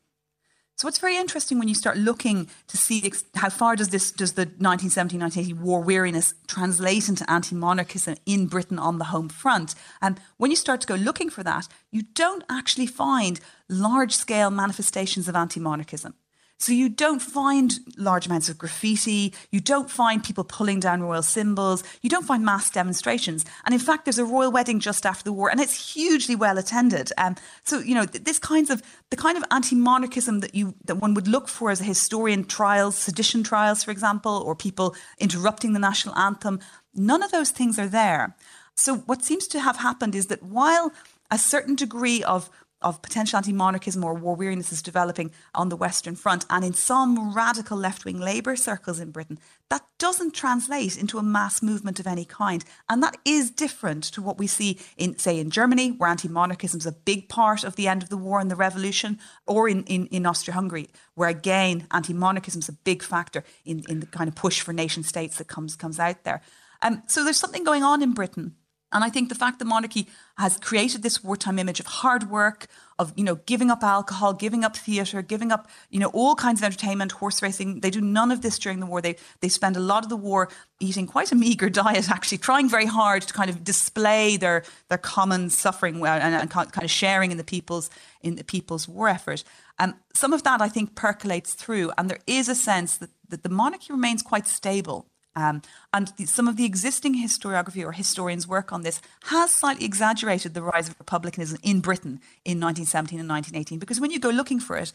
So 0.78 0.88
it's 0.88 0.98
very 0.98 1.16
interesting 1.16 1.58
when 1.58 1.68
you 1.68 1.74
start 1.74 1.96
looking 1.96 2.50
to 2.68 2.76
see 2.76 3.10
how 3.34 3.48
far 3.48 3.76
does 3.76 3.88
this 3.88 4.12
does 4.12 4.34
the 4.34 4.44
1970-1980 4.44 5.58
war 5.58 5.80
weariness 5.80 6.34
translate 6.46 7.08
into 7.08 7.28
anti-monarchism 7.30 8.16
in 8.26 8.46
Britain 8.46 8.78
on 8.78 8.98
the 8.98 9.06
home 9.06 9.30
front. 9.30 9.74
And 10.02 10.20
when 10.36 10.50
you 10.50 10.56
start 10.56 10.82
to 10.82 10.86
go 10.86 10.94
looking 10.94 11.30
for 11.30 11.42
that, 11.42 11.66
you 11.90 12.02
don't 12.02 12.44
actually 12.50 12.88
find 12.88 13.40
large-scale 13.70 14.50
manifestations 14.50 15.28
of 15.28 15.34
anti-monarchism. 15.34 16.12
So 16.58 16.72
you 16.72 16.88
don't 16.88 17.20
find 17.20 17.78
large 17.98 18.26
amounts 18.26 18.48
of 18.48 18.56
graffiti, 18.56 19.34
you 19.50 19.60
don't 19.60 19.90
find 19.90 20.24
people 20.24 20.44
pulling 20.44 20.80
down 20.80 21.02
royal 21.02 21.22
symbols, 21.22 21.84
you 22.02 22.08
don't 22.08 22.26
find 22.26 22.44
mass 22.44 22.70
demonstrations. 22.70 23.44
And 23.64 23.74
in 23.74 23.80
fact, 23.80 24.04
there's 24.04 24.18
a 24.18 24.24
royal 24.24 24.50
wedding 24.50 24.80
just 24.80 25.04
after 25.04 25.24
the 25.24 25.32
war, 25.32 25.50
and 25.50 25.60
it's 25.60 25.94
hugely 25.94 26.34
well 26.34 26.56
attended. 26.56 27.12
Um, 27.18 27.36
so 27.64 27.80
you 27.80 27.94
know 27.94 28.06
this 28.06 28.38
kinds 28.38 28.70
of 28.70 28.82
the 29.10 29.16
kind 29.16 29.36
of 29.36 29.44
anti-monarchism 29.50 30.40
that 30.40 30.54
you 30.54 30.74
that 30.84 30.96
one 30.96 31.14
would 31.14 31.28
look 31.28 31.48
for 31.48 31.70
as 31.70 31.80
a 31.80 31.84
historian 31.84 32.44
trials, 32.44 32.96
sedition 32.96 33.42
trials, 33.42 33.84
for 33.84 33.90
example, 33.90 34.42
or 34.46 34.54
people 34.54 34.94
interrupting 35.18 35.72
the 35.72 35.78
national 35.78 36.16
anthem. 36.16 36.60
None 36.94 37.22
of 37.22 37.30
those 37.30 37.50
things 37.50 37.78
are 37.78 37.88
there. 37.88 38.34
So 38.74 38.96
what 38.96 39.24
seems 39.24 39.46
to 39.48 39.60
have 39.60 39.76
happened 39.78 40.14
is 40.14 40.26
that 40.26 40.42
while 40.42 40.92
a 41.30 41.38
certain 41.38 41.74
degree 41.74 42.22
of 42.22 42.48
of 42.82 43.02
potential 43.02 43.36
anti 43.36 43.52
monarchism 43.52 44.04
or 44.04 44.14
war 44.14 44.36
weariness 44.36 44.72
is 44.72 44.82
developing 44.82 45.30
on 45.54 45.68
the 45.68 45.76
Western 45.76 46.14
Front 46.14 46.44
and 46.50 46.64
in 46.64 46.74
some 46.74 47.34
radical 47.34 47.76
left 47.76 48.04
wing 48.04 48.20
Labour 48.20 48.56
circles 48.56 49.00
in 49.00 49.10
Britain, 49.10 49.38
that 49.70 49.82
doesn't 49.98 50.34
translate 50.34 50.96
into 50.96 51.18
a 51.18 51.22
mass 51.22 51.62
movement 51.62 51.98
of 51.98 52.06
any 52.06 52.24
kind. 52.24 52.64
And 52.88 53.02
that 53.02 53.16
is 53.24 53.50
different 53.50 54.04
to 54.04 54.22
what 54.22 54.38
we 54.38 54.46
see 54.46 54.78
in, 54.96 55.18
say, 55.18 55.38
in 55.38 55.50
Germany, 55.50 55.90
where 55.90 56.10
anti 56.10 56.28
monarchism 56.28 56.78
is 56.78 56.86
a 56.86 56.92
big 56.92 57.28
part 57.28 57.64
of 57.64 57.76
the 57.76 57.88
end 57.88 58.02
of 58.02 58.10
the 58.10 58.16
war 58.16 58.40
and 58.40 58.50
the 58.50 58.56
revolution, 58.56 59.18
or 59.46 59.68
in, 59.68 59.84
in, 59.84 60.06
in 60.06 60.26
Austria 60.26 60.54
Hungary, 60.54 60.88
where 61.14 61.28
again, 61.28 61.86
anti 61.90 62.12
monarchism 62.12 62.60
is 62.60 62.68
a 62.68 62.72
big 62.72 63.02
factor 63.02 63.42
in, 63.64 63.82
in 63.88 64.00
the 64.00 64.06
kind 64.06 64.28
of 64.28 64.34
push 64.34 64.60
for 64.60 64.72
nation 64.72 65.02
states 65.02 65.38
that 65.38 65.48
comes, 65.48 65.76
comes 65.76 65.98
out 65.98 66.24
there. 66.24 66.42
Um, 66.82 67.02
so 67.06 67.24
there's 67.24 67.38
something 67.38 67.64
going 67.64 67.82
on 67.82 68.02
in 68.02 68.12
Britain 68.12 68.54
and 68.92 69.02
I 69.02 69.10
think 69.10 69.28
the 69.28 69.34
fact 69.34 69.58
that 69.58 69.64
monarchy 69.64 70.06
has 70.38 70.58
created 70.58 71.02
this 71.02 71.22
wartime 71.24 71.58
image 71.58 71.80
of 71.80 71.86
hard 71.86 72.30
work, 72.30 72.66
of 72.98 73.12
you 73.16 73.24
know 73.24 73.34
giving 73.34 73.70
up 73.70 73.82
alcohol, 73.82 74.32
giving 74.32 74.64
up 74.64 74.76
theatre, 74.76 75.22
giving 75.22 75.50
up 75.50 75.68
you 75.90 75.98
know 75.98 76.08
all 76.10 76.36
kinds 76.36 76.60
of 76.60 76.64
entertainment, 76.64 77.12
horse 77.12 77.42
racing. 77.42 77.80
They 77.80 77.90
do 77.90 78.00
none 78.00 78.30
of 78.30 78.42
this 78.42 78.58
during 78.58 78.78
the 78.78 78.86
war. 78.86 79.02
They 79.02 79.16
they 79.40 79.48
spend 79.48 79.76
a 79.76 79.80
lot 79.80 80.04
of 80.04 80.08
the 80.08 80.16
war 80.16 80.48
eating 80.78 81.06
quite 81.06 81.32
a 81.32 81.34
meager 81.34 81.68
diet, 81.82 82.10
actually 82.10 82.38
trying 82.38 82.68
very 82.68 82.86
hard 82.86 83.22
to 83.22 83.34
kind 83.34 83.50
of 83.50 83.64
display 83.64 84.36
their 84.36 84.62
their 84.88 84.98
common 84.98 85.50
suffering 85.50 85.96
and, 86.06 86.34
and 86.34 86.50
kind 86.50 86.84
of 86.84 86.90
sharing 86.90 87.32
in 87.32 87.38
the 87.38 87.44
people's 87.44 87.90
in 88.22 88.36
the 88.36 88.44
people's 88.44 88.86
war 88.86 89.08
effort. 89.08 89.42
And 89.78 89.94
um, 89.94 90.00
some 90.14 90.32
of 90.32 90.44
that 90.44 90.62
I 90.62 90.68
think 90.68 90.94
percolates 90.94 91.54
through, 91.54 91.92
and 91.98 92.08
there 92.08 92.20
is 92.26 92.48
a 92.48 92.54
sense 92.54 92.96
that, 92.98 93.10
that 93.28 93.42
the 93.42 93.50
monarchy 93.50 93.92
remains 93.92 94.22
quite 94.22 94.46
stable 94.46 95.06
um, 95.36 95.60
and 95.92 96.08
the, 96.16 96.24
some 96.24 96.48
of 96.48 96.56
the 96.56 96.64
existing 96.64 97.22
historiography 97.22 97.84
or 97.84 97.92
historians' 97.92 98.48
work 98.48 98.72
on 98.72 98.82
this 98.82 99.02
has 99.24 99.52
slightly 99.52 99.84
exaggerated 99.84 100.54
the 100.54 100.62
rise 100.62 100.88
of 100.88 100.98
republicanism 100.98 101.58
in 101.62 101.80
Britain 101.80 102.20
in 102.44 102.58
1917 102.58 103.20
and 103.20 103.28
1918. 103.28 103.78
Because 103.78 104.00
when 104.00 104.10
you 104.10 104.18
go 104.18 104.30
looking 104.30 104.58
for 104.58 104.76
it, 104.76 104.92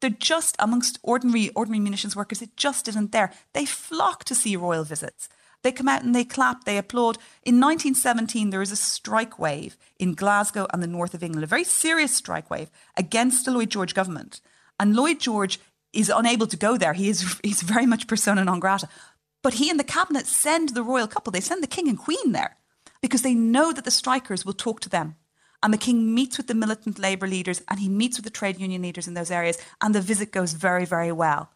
they're 0.00 0.10
just 0.10 0.54
amongst 0.58 0.98
ordinary 1.02 1.50
ordinary 1.56 1.80
munitions 1.80 2.14
workers. 2.14 2.42
It 2.42 2.56
just 2.56 2.86
isn't 2.86 3.12
there. 3.12 3.32
They 3.54 3.64
flock 3.64 4.24
to 4.24 4.34
see 4.34 4.54
royal 4.56 4.84
visits. 4.84 5.28
They 5.62 5.72
come 5.72 5.88
out 5.88 6.04
and 6.04 6.14
they 6.14 6.24
clap, 6.24 6.64
they 6.64 6.78
applaud. 6.78 7.16
In 7.42 7.58
1917, 7.60 8.50
there 8.50 8.62
is 8.62 8.70
a 8.70 8.76
strike 8.76 9.40
wave 9.40 9.76
in 9.98 10.14
Glasgow 10.14 10.68
and 10.72 10.80
the 10.80 10.86
north 10.86 11.14
of 11.14 11.22
England, 11.22 11.42
a 11.42 11.48
very 11.48 11.64
serious 11.64 12.14
strike 12.14 12.48
wave 12.48 12.70
against 12.96 13.44
the 13.44 13.50
Lloyd 13.50 13.70
George 13.70 13.92
government. 13.92 14.40
And 14.78 14.94
Lloyd 14.94 15.18
George 15.18 15.58
is 15.92 16.12
unable 16.14 16.46
to 16.46 16.56
go 16.56 16.76
there. 16.76 16.92
He 16.92 17.08
is 17.08 17.40
he's 17.42 17.62
very 17.62 17.86
much 17.86 18.06
persona 18.06 18.44
non 18.44 18.60
grata. 18.60 18.88
But 19.42 19.54
he 19.54 19.70
and 19.70 19.78
the 19.78 19.84
cabinet 19.84 20.26
send 20.26 20.70
the 20.70 20.82
royal 20.82 21.06
couple, 21.06 21.30
they 21.30 21.40
send 21.40 21.62
the 21.62 21.68
king 21.68 21.88
and 21.88 21.98
queen 21.98 22.32
there 22.32 22.56
because 23.00 23.22
they 23.22 23.34
know 23.34 23.72
that 23.72 23.84
the 23.84 23.90
strikers 23.90 24.44
will 24.44 24.52
talk 24.52 24.80
to 24.80 24.88
them. 24.88 25.16
And 25.62 25.72
the 25.72 25.78
king 25.78 26.14
meets 26.14 26.36
with 26.36 26.46
the 26.46 26.54
militant 26.54 26.98
labour 26.98 27.26
leaders 27.26 27.62
and 27.68 27.80
he 27.80 27.88
meets 27.88 28.16
with 28.16 28.24
the 28.24 28.30
trade 28.30 28.60
union 28.60 28.82
leaders 28.82 29.08
in 29.08 29.14
those 29.14 29.30
areas. 29.30 29.58
And 29.80 29.94
the 29.94 30.00
visit 30.00 30.30
goes 30.30 30.52
very, 30.52 30.84
very 30.84 31.12
well. 31.12 31.50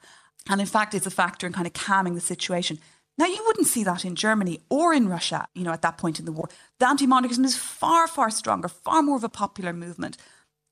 And 0.48 0.60
in 0.60 0.66
fact, 0.66 0.94
it's 0.94 1.06
a 1.06 1.10
factor 1.10 1.46
in 1.46 1.52
kind 1.52 1.66
of 1.66 1.72
calming 1.72 2.14
the 2.14 2.20
situation. 2.20 2.78
Now, 3.18 3.26
you 3.26 3.42
wouldn't 3.46 3.66
see 3.66 3.84
that 3.84 4.04
in 4.04 4.16
Germany 4.16 4.60
or 4.70 4.92
in 4.94 5.08
Russia, 5.08 5.46
you 5.54 5.62
know, 5.62 5.72
at 5.72 5.82
that 5.82 5.98
point 5.98 6.18
in 6.18 6.24
the 6.24 6.32
war. 6.32 6.48
The 6.78 6.88
anti 6.88 7.06
monarchism 7.06 7.44
is 7.44 7.56
far, 7.56 8.08
far 8.08 8.30
stronger, 8.30 8.68
far 8.68 9.02
more 9.02 9.16
of 9.16 9.24
a 9.24 9.28
popular 9.28 9.72
movement. 9.72 10.16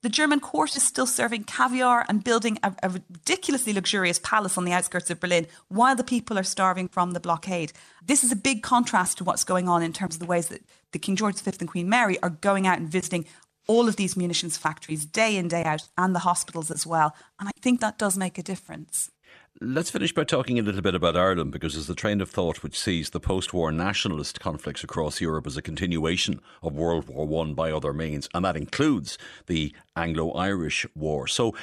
The 0.03 0.09
German 0.09 0.41
court 0.41 0.77
is 0.77 0.83
still 0.83 1.07
serving 1.07 1.45
caviar 1.45 2.07
and 2.09 2.25
building 2.25 2.59
a, 2.63 2.73
a, 2.83 2.89
ridiculously 2.89 3.75
luxurious 3.75 4.19
palace 4.19 4.57
on 4.57 4.65
the 4.65 4.73
outskirts 4.73 5.11
of 5.11 5.21
Berlin 5.21 5.47
while 5.69 5.95
the 5.95 6.03
people 6.03 6.39
are 6.39 6.43
starving 6.43 6.89
from 6.89 7.11
the 7.11 7.21
blockade. 7.21 7.75
This 8.03 8.25
is 8.25 8.33
a 8.33 8.37
big 8.37 8.63
contrast 8.63 9.19
to 9.19 9.25
what's 9.25 9.45
going 9.45 9.69
on 9.69 9.83
in 9.83 9.93
terms 9.93 10.15
of 10.15 10.21
the 10.21 10.27
ways 10.27 10.49
that 10.49 10.63
the 10.93 10.99
King 10.99 11.17
George 11.17 11.39
V 11.39 11.53
and 11.61 11.69
Queen 11.69 11.89
Mary 11.89 12.19
are 12.23 12.31
going 12.31 12.67
out 12.67 12.79
and 12.79 12.89
visiting 12.89 13.27
all 13.67 13.89
of 13.89 13.97
these 13.97 14.17
munitions 14.17 14.57
factories 14.57 15.05
day 15.05 15.37
in, 15.37 15.49
day 15.49 15.65
out, 15.65 15.87
and 15.99 16.15
the 16.15 16.21
hospitals 16.21 16.71
as 16.71 16.87
well. 16.87 17.15
And 17.39 17.49
I 17.49 17.53
think 17.61 17.81
that 17.81 17.99
does 17.99 18.17
make 18.17 18.39
a 18.39 18.43
difference. 18.43 19.11
Let's 19.59 19.91
finish 19.91 20.15
by 20.15 20.25
talking 20.25 20.59
a 20.59 20.63
little 20.63 20.81
bit 20.81 20.95
about 20.95 21.17
Ireland 21.17 21.51
because 21.51 21.75
there's 21.75 21.89
the 21.89 21.95
train 21.95 22.21
of 22.21 22.31
thought 22.31 22.63
which 22.63 22.79
sees 22.79 23.11
the 23.11 23.21
post 23.21 23.53
war 23.53 23.73
nationalist 23.73 24.39
conflicts 24.39 24.85
across 24.85 25.21
Europe 25.21 25.47
as 25.47 25.57
a 25.57 25.63
continuation 25.63 26.41
of 26.63 26.77
World 26.77 27.09
War 27.09 27.27
One 27.27 27.55
by 27.55 27.73
other 27.73 27.93
means, 27.93 28.29
and 28.33 28.45
that 28.45 28.57
includes 28.57 29.19
the 29.49 29.75
Anglo 29.97 30.31
Irish 30.33 30.87
War. 30.95 31.27
So 31.27 31.55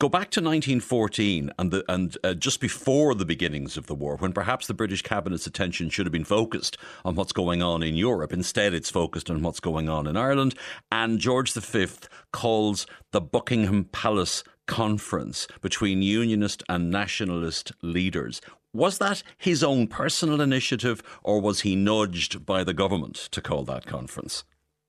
go 0.00 0.08
back 0.08 0.30
to 0.30 0.40
1914 0.40 1.52
and, 1.58 1.70
the, 1.70 1.84
and 1.86 2.16
uh, 2.24 2.34
just 2.34 2.60
before 2.60 3.14
the 3.14 3.26
beginnings 3.26 3.76
of 3.76 3.86
the 3.86 3.94
war, 3.94 4.16
when 4.16 4.32
perhaps 4.32 4.66
the 4.66 4.74
British 4.74 5.02
cabinet's 5.02 5.46
attention 5.46 5.90
should 5.90 6.06
have 6.06 6.12
been 6.12 6.24
focused 6.24 6.76
on 7.04 7.14
what's 7.14 7.32
going 7.32 7.62
on 7.62 7.82
in 7.82 7.94
Europe. 7.94 8.32
Instead, 8.32 8.74
it's 8.74 8.90
focused 8.90 9.30
on 9.30 9.42
what's 9.42 9.60
going 9.60 9.88
on 9.88 10.06
in 10.06 10.16
Ireland. 10.16 10.54
And 10.90 11.20
George 11.20 11.52
V 11.52 11.86
calls 12.32 12.86
the 13.12 13.20
Buckingham 13.20 13.84
Palace 13.84 14.42
conference 14.66 15.46
between 15.60 16.02
unionist 16.02 16.62
and 16.68 16.90
nationalist 16.90 17.72
leaders. 17.82 18.40
Was 18.72 18.98
that 18.98 19.22
his 19.38 19.62
own 19.62 19.86
personal 19.86 20.40
initiative, 20.40 21.02
or 21.22 21.40
was 21.40 21.60
he 21.60 21.76
nudged 21.76 22.44
by 22.44 22.64
the 22.64 22.74
government 22.74 23.14
to 23.30 23.40
call 23.40 23.62
that 23.64 23.86
conference? 23.86 24.44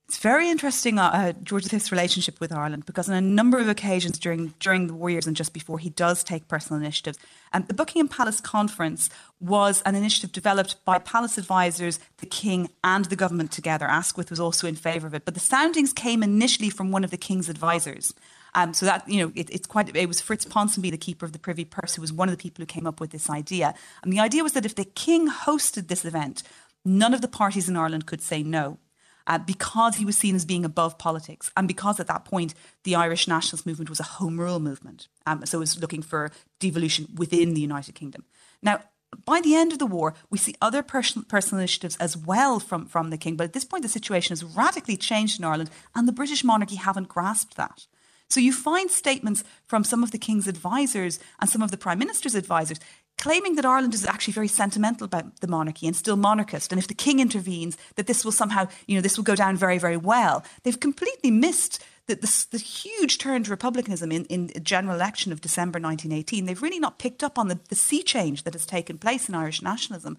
It's 0.08 0.20
very 0.20 0.52
interesting, 0.52 1.00
uh, 1.00 1.10
uh, 1.12 1.34
George 1.44 1.66
V's 1.66 1.92
relationship 1.92 2.40
with 2.40 2.52
Ireland, 2.52 2.86
because 2.86 3.10
on 3.10 3.16
a 3.16 3.22
number 3.22 3.58
of 3.58 3.68
occasions 3.68 4.20
during 4.20 4.54
during 4.60 4.86
the 4.86 4.94
war 4.94 5.10
years 5.10 5.26
and 5.26 5.36
just 5.36 5.52
before, 5.52 5.80
he 5.80 5.90
does 5.90 6.24
take 6.24 6.48
personal 6.48 6.80
initiatives. 6.80 7.18
And 7.54 7.68
the 7.68 7.74
Buckingham 7.74 8.08
Palace 8.08 8.40
Conference 8.40 9.10
was 9.40 9.82
an 9.82 9.96
initiative 9.96 10.32
developed 10.32 10.84
by 10.86 11.00
palace 11.00 11.40
advisors, 11.40 12.00
the 12.18 12.28
king, 12.28 12.70
and 12.84 13.06
the 13.06 13.16
government 13.16 13.52
together. 13.52 13.88
Asquith 13.88 14.30
was 14.30 14.40
also 14.40 14.68
in 14.68 14.76
favour 14.76 15.08
of 15.08 15.16
it, 15.16 15.26
but 15.26 15.34
the 15.34 15.40
soundings 15.40 15.92
came 15.92 16.22
initially 16.22 16.70
from 16.70 16.92
one 16.92 17.04
of 17.04 17.10
the 17.10 17.18
king's 17.18 17.50
advisors. 17.50 18.14
Um, 18.56 18.74
so 18.74 18.86
that 18.86 19.08
you 19.08 19.22
know, 19.22 19.32
it, 19.36 19.50
it's 19.50 19.68
quite. 19.68 19.96
It 19.96 20.08
was 20.08 20.22
Fritz 20.22 20.46
Ponsonby, 20.46 20.90
the 20.90 20.98
keeper 20.98 21.26
of 21.26 21.34
the 21.34 21.40
Privy 21.40 21.66
Purse, 21.66 21.96
who 21.96 22.02
was 22.02 22.14
one 22.14 22.30
of 22.30 22.36
the 22.36 22.42
people 22.42 22.62
who 22.64 22.68
came 22.68 22.88
up 22.88 23.00
with 23.00 23.12
this 23.12 23.30
idea. 23.30 23.76
And 24.02 24.12
the 24.12 24.20
idea 24.20 24.44
was 24.44 24.54
that 24.54 24.66
if 24.66 24.76
the 24.76 24.86
king 24.86 25.30
hosted 25.30 25.88
this 25.88 26.06
event, 26.06 26.42
none 26.84 27.14
of 27.14 27.22
the 27.22 27.28
parties 27.28 27.70
in 27.70 27.76
Ireland 27.76 28.06
could 28.06 28.22
say 28.22 28.42
no. 28.42 28.80
Uh, 29.28 29.40
because 29.40 29.96
he 29.96 30.06
was 30.06 30.16
seen 30.16 30.36
as 30.36 30.46
being 30.46 30.64
above 30.64 31.00
politics, 31.00 31.52
and 31.58 31.68
because 31.68 32.00
at 32.00 32.06
that 32.06 32.26
point 32.26 32.54
the 32.84 32.94
Irish 32.94 33.28
nationalist 33.28 33.66
movement 33.66 33.90
was 33.90 34.00
a 34.00 34.04
home 34.04 34.40
rule 34.40 34.60
movement, 34.60 35.08
um, 35.26 35.44
so 35.48 35.58
it 35.58 35.62
was 35.62 35.82
looking 35.82 36.04
for 36.04 36.30
devolution 36.60 37.08
within 37.16 37.56
the 37.56 37.62
United 37.62 37.96
Kingdom. 37.96 38.24
Now, 38.62 38.82
by 39.26 39.42
the 39.42 39.56
end 39.56 39.72
of 39.72 39.80
the 39.80 39.88
war, 39.88 40.14
we 40.30 40.38
see 40.38 40.54
other 40.62 40.84
personal, 40.84 41.26
personal 41.26 41.60
initiatives 41.60 41.96
as 41.98 42.16
well 42.16 42.60
from, 42.60 42.86
from 42.86 43.10
the 43.10 43.18
king. 43.18 43.36
But 43.36 43.46
at 43.46 43.54
this 43.54 43.66
point, 43.66 43.82
the 43.82 43.90
situation 43.90 44.32
has 44.32 44.44
radically 44.44 44.96
changed 44.96 45.40
in 45.40 45.46
Ireland, 45.46 45.72
and 45.96 46.08
the 46.08 46.12
British 46.12 46.44
monarchy 46.44 46.76
haven't 46.76 47.08
grasped 47.08 47.58
that. 47.58 47.88
So 48.30 48.40
you 48.40 48.52
find 48.52 48.90
statements 48.90 49.44
from 49.66 49.84
some 49.84 50.04
of 50.04 50.12
the 50.12 50.18
king's 50.18 50.48
advisors 50.48 51.20
and 51.40 51.50
some 51.50 51.62
of 51.62 51.72
the 51.72 51.78
prime 51.78 52.00
minister's 52.00 52.36
advisors 52.36 52.80
claiming 53.18 53.56
that 53.56 53.66
Ireland 53.66 53.94
is 53.94 54.06
actually 54.06 54.34
very 54.34 54.48
sentimental 54.48 55.06
about 55.06 55.40
the 55.40 55.48
monarchy 55.48 55.88
and 55.88 55.96
still 55.96 56.18
monarchist. 56.18 56.72
And 56.72 56.80
if 56.80 56.88
the 56.88 56.94
king 56.94 57.20
intervenes, 57.20 57.78
that 57.96 58.08
this 58.08 58.26
will 58.26 58.32
somehow, 58.32 58.68
you 58.88 58.96
know, 58.96 59.02
this 59.02 59.18
will 59.18 59.24
go 59.24 59.36
down 59.36 59.56
very, 59.56 59.78
very 59.78 59.98
well. 59.98 60.44
They've 60.64 60.80
completely 60.80 61.32
missed 61.32 61.84
the, 62.08 62.16
the, 62.52 62.58
huge 62.58 63.18
turn 63.18 63.44
to 63.44 63.50
republicanism 63.50 64.12
in, 64.12 64.26
in 64.26 64.48
the 64.48 64.60
general 64.60 64.96
election 64.96 65.32
of 65.32 65.42
December 65.42 65.80
1918. 65.80 66.46
They've 66.46 66.62
really 66.62 66.80
not 66.80 67.00
picked 67.00 67.24
up 67.24 67.40
on 67.40 67.48
the, 67.48 67.60
the 67.70 67.76
sea 67.76 68.04
change 68.04 68.44
that 68.44 68.54
has 68.54 68.66
taken 68.66 69.00
place 69.00 69.28
in 69.28 69.34
Irish 69.34 69.62
nationalism. 69.62 70.18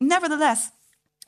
Nevertheless, 0.00 0.72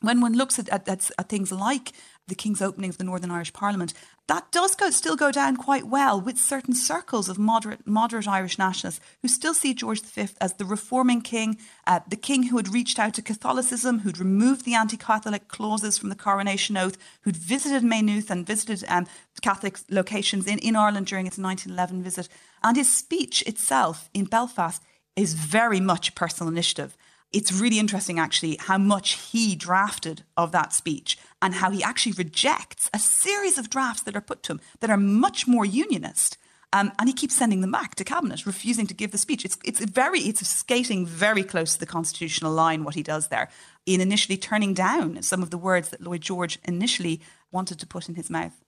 when 0.01 0.21
one 0.21 0.33
looks 0.33 0.59
at, 0.59 0.69
at, 0.71 0.89
at, 0.89 1.29
things 1.29 1.53
like 1.53 1.93
the 2.27 2.35
King's 2.35 2.63
opening 2.63 2.91
of 2.91 2.99
the 2.99 3.05
Northern 3.05 3.31
Irish 3.31 3.53
Parliament, 3.53 3.93
that 4.31 4.53
does 4.53 4.77
go, 4.77 4.91
still 4.91 5.17
go 5.17 5.33
down 5.33 5.57
quite 5.57 5.89
well 5.89 6.21
with 6.21 6.39
certain 6.39 6.73
circles 6.73 7.29
of 7.29 7.37
moderate, 7.37 7.85
moderate 7.85 8.29
Irish 8.29 8.59
nationalists 8.59 9.01
who 9.23 9.27
still 9.27 9.55
see 9.55 9.75
George 9.75 10.01
V 10.03 10.29
as 10.41 10.53
the 10.53 10.65
reforming 10.65 11.21
king, 11.21 11.59
uh, 11.85 11.99
the 12.09 12.15
king 12.15 12.45
who 12.45 12.57
had 12.57 12.73
reached 12.73 13.01
out 13.01 13.13
to 13.15 13.23
Catholicism, 13.23 13.99
who'd 13.99 14.19
removed 14.19 14.65
the 14.65 14.75
anti 14.75 14.97
Catholic 14.97 15.49
clauses 15.49 15.99
from 15.99 16.11
the 16.11 16.15
coronation 16.15 16.77
oath, 16.77 16.97
who'd 17.23 17.37
visited 17.37 17.83
Maynooth 17.83 18.31
and 18.31 18.47
visited 18.47 18.85
um, 18.89 19.09
Catholic 19.43 19.81
locations 19.91 20.47
in, 20.47 20.61
in 20.61 20.77
Ireland 20.77 21.07
during 21.07 21.27
its 21.27 21.37
1911 21.37 22.01
visit. 22.05 22.29
And 22.63 22.77
his 22.77 22.89
speech 22.89 23.43
itself 23.49 24.09
in 24.15 24.27
Belfast 24.27 24.81
is 25.17 25.35
very 25.35 25.81
much 25.81 26.09
a 26.09 26.13
personal 26.13 26.53
initiative 26.53 26.97
it's 27.33 27.53
really 27.53 27.79
interesting 27.79 28.19
actually 28.19 28.57
how 28.61 28.79
much 28.79 29.13
he 29.31 29.55
drafted 29.55 30.23
of 30.37 30.53
that 30.53 30.73
speech 30.73 31.19
and 31.41 31.55
how 31.55 31.71
he 31.71 31.83
actually 31.83 32.13
rejects 32.13 32.91
a 32.93 32.99
series 32.99 33.57
of 33.57 33.71
drafts 33.71 34.03
that 34.03 34.17
are 34.17 34.21
put 34.21 34.43
to 34.45 34.53
him 34.53 34.61
that 34.81 34.91
are 34.91 34.97
much 34.97 35.47
more 35.47 35.65
unionist. 35.65 36.37
Um, 36.73 36.93
and 36.99 37.09
he 37.09 37.13
keeps 37.13 37.37
sending 37.37 37.63
them 37.63 37.73
back 37.73 37.97
to 37.97 38.05
cabinet, 38.05 38.47
refusing 38.47 38.87
to 38.87 38.95
give 38.95 39.11
the 39.11 39.19
speech. 39.19 39.45
It's 39.45 39.59
it's 39.65 39.85
very 39.85 40.21
it's 40.21 40.47
skating 40.47 41.05
very 41.05 41.43
close 41.43 41.75
to 41.75 41.81
the 41.81 41.87
constitutional 41.87 42.53
line 42.53 42.85
what 42.85 42.95
he 42.95 43.03
does 43.03 43.27
there 43.27 43.49
in 43.87 44.01
initially 44.01 44.37
turning 44.37 44.73
down 44.73 45.21
some 45.23 45.43
of 45.43 45.51
the 45.51 45.59
words 45.59 45.89
that 45.89 46.01
Lloyd 46.01 46.21
George 46.21 46.61
initially 46.65 47.21
wanted 47.51 47.81
to 47.81 47.87
put 47.87 48.09
in 48.09 48.15
his 48.15 48.31
mouth. 48.31 48.63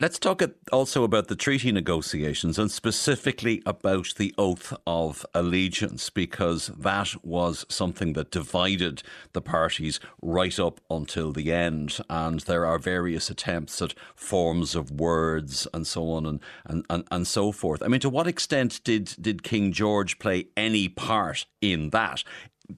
Let's 0.00 0.18
talk 0.18 0.42
also 0.72 1.04
about 1.04 1.28
the 1.28 1.36
treaty 1.36 1.70
negotiations 1.70 2.58
and 2.58 2.68
specifically 2.68 3.62
about 3.64 4.14
the 4.16 4.34
oath 4.36 4.74
of 4.88 5.24
allegiance, 5.32 6.10
because 6.10 6.66
that 6.66 7.14
was 7.24 7.64
something 7.68 8.14
that 8.14 8.32
divided 8.32 9.04
the 9.34 9.40
parties 9.40 10.00
right 10.20 10.58
up 10.58 10.80
until 10.90 11.32
the 11.32 11.52
end. 11.52 11.98
And 12.10 12.40
there 12.40 12.66
are 12.66 12.80
various 12.80 13.30
attempts 13.30 13.80
at 13.80 13.94
forms 14.16 14.74
of 14.74 14.90
words 14.90 15.68
and 15.72 15.86
so 15.86 16.10
on 16.10 16.26
and, 16.26 16.40
and, 16.64 16.84
and, 16.90 17.04
and 17.12 17.24
so 17.24 17.52
forth. 17.52 17.80
I 17.80 17.86
mean, 17.86 18.00
to 18.00 18.10
what 18.10 18.26
extent 18.26 18.80
did, 18.82 19.14
did 19.20 19.44
King 19.44 19.72
George 19.72 20.18
play 20.18 20.48
any 20.56 20.88
part 20.88 21.46
in 21.60 21.90
that? 21.90 22.24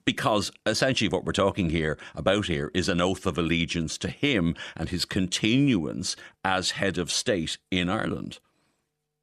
Because 0.04 0.50
essentially 0.64 1.08
what 1.08 1.24
we're 1.24 1.32
talking 1.32 1.70
here 1.70 1.98
about 2.14 2.46
here 2.46 2.70
is 2.74 2.88
an 2.88 3.00
oath 3.00 3.26
of 3.26 3.38
allegiance 3.38 3.98
to 3.98 4.08
him 4.08 4.54
and 4.76 4.88
his 4.88 5.04
continuance 5.04 6.16
as 6.44 6.72
head 6.72 6.98
of 6.98 7.10
state 7.10 7.58
in 7.70 7.88
Ireland. 7.88 8.38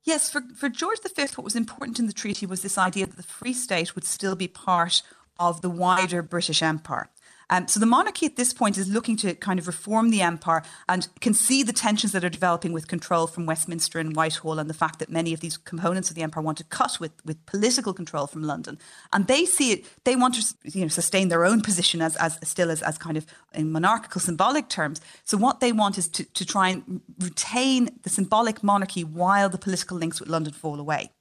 Yes, 0.03 0.29
for, 0.29 0.41
for 0.55 0.67
George 0.69 0.99
V, 1.01 1.23
what 1.35 1.45
was 1.45 1.55
important 1.55 1.99
in 1.99 2.07
the 2.07 2.13
treaty 2.13 2.45
was 2.45 2.61
this 2.61 2.77
idea 2.77 3.05
that 3.05 3.15
the 3.15 3.23
Free 3.23 3.53
State 3.53 3.95
would 3.95 4.03
still 4.03 4.35
be 4.35 4.47
part 4.47 5.01
of 5.39 5.61
the 5.61 5.69
wider 5.69 6.21
British 6.21 6.61
Empire. 6.61 7.09
Um, 7.49 7.67
so 7.67 7.79
the 7.79 7.85
monarchy 7.85 8.25
at 8.25 8.35
this 8.35 8.53
point 8.53 8.77
is 8.77 8.87
looking 8.87 9.17
to 9.17 9.35
kind 9.35 9.59
of 9.59 9.67
reform 9.67 10.09
the 10.09 10.21
empire 10.21 10.63
and 10.87 11.07
can 11.21 11.33
see 11.33 11.63
the 11.63 11.73
tensions 11.73 12.11
that 12.13 12.23
are 12.23 12.29
developing 12.29 12.73
with 12.73 12.87
control 12.87 13.27
from 13.27 13.45
Westminster 13.45 13.99
and 13.99 14.15
Whitehall 14.15 14.59
and 14.59 14.69
the 14.69 14.73
fact 14.73 14.99
that 14.99 15.09
many 15.09 15.33
of 15.33 15.39
these 15.39 15.57
components 15.57 16.09
of 16.09 16.15
the 16.15 16.23
empire 16.23 16.43
want 16.43 16.57
to 16.59 16.63
cut 16.63 16.99
with, 16.99 17.11
with 17.25 17.45
political 17.45 17.93
control 17.93 18.27
from 18.27 18.43
London. 18.43 18.79
And 19.11 19.27
they 19.27 19.45
see 19.45 19.71
it, 19.71 19.85
they 20.03 20.15
want 20.15 20.35
to 20.35 20.55
you 20.63 20.81
know, 20.81 20.87
sustain 20.87 21.29
their 21.29 21.45
own 21.45 21.61
position 21.61 22.01
as, 22.01 22.15
as 22.17 22.39
still 22.43 22.71
as, 22.71 22.81
as 22.81 22.97
kind 22.97 23.17
of 23.17 23.25
in 23.53 23.71
monarchical 23.71 24.21
symbolic 24.21 24.69
terms. 24.69 25.01
So 25.23 25.37
what 25.37 25.59
they 25.59 25.71
want 25.71 25.97
is 25.97 26.07
to, 26.09 26.23
to 26.23 26.45
try 26.45 26.69
and 26.69 27.01
retain 27.19 27.89
the 28.03 28.09
symbolic 28.09 28.63
monarchy 28.63 29.03
while 29.03 29.49
the 29.49 29.57
political 29.57 29.97
links 29.97 30.19
with 30.19 30.29
London 30.29 30.53
fall 30.53 30.79
away. 30.79 31.11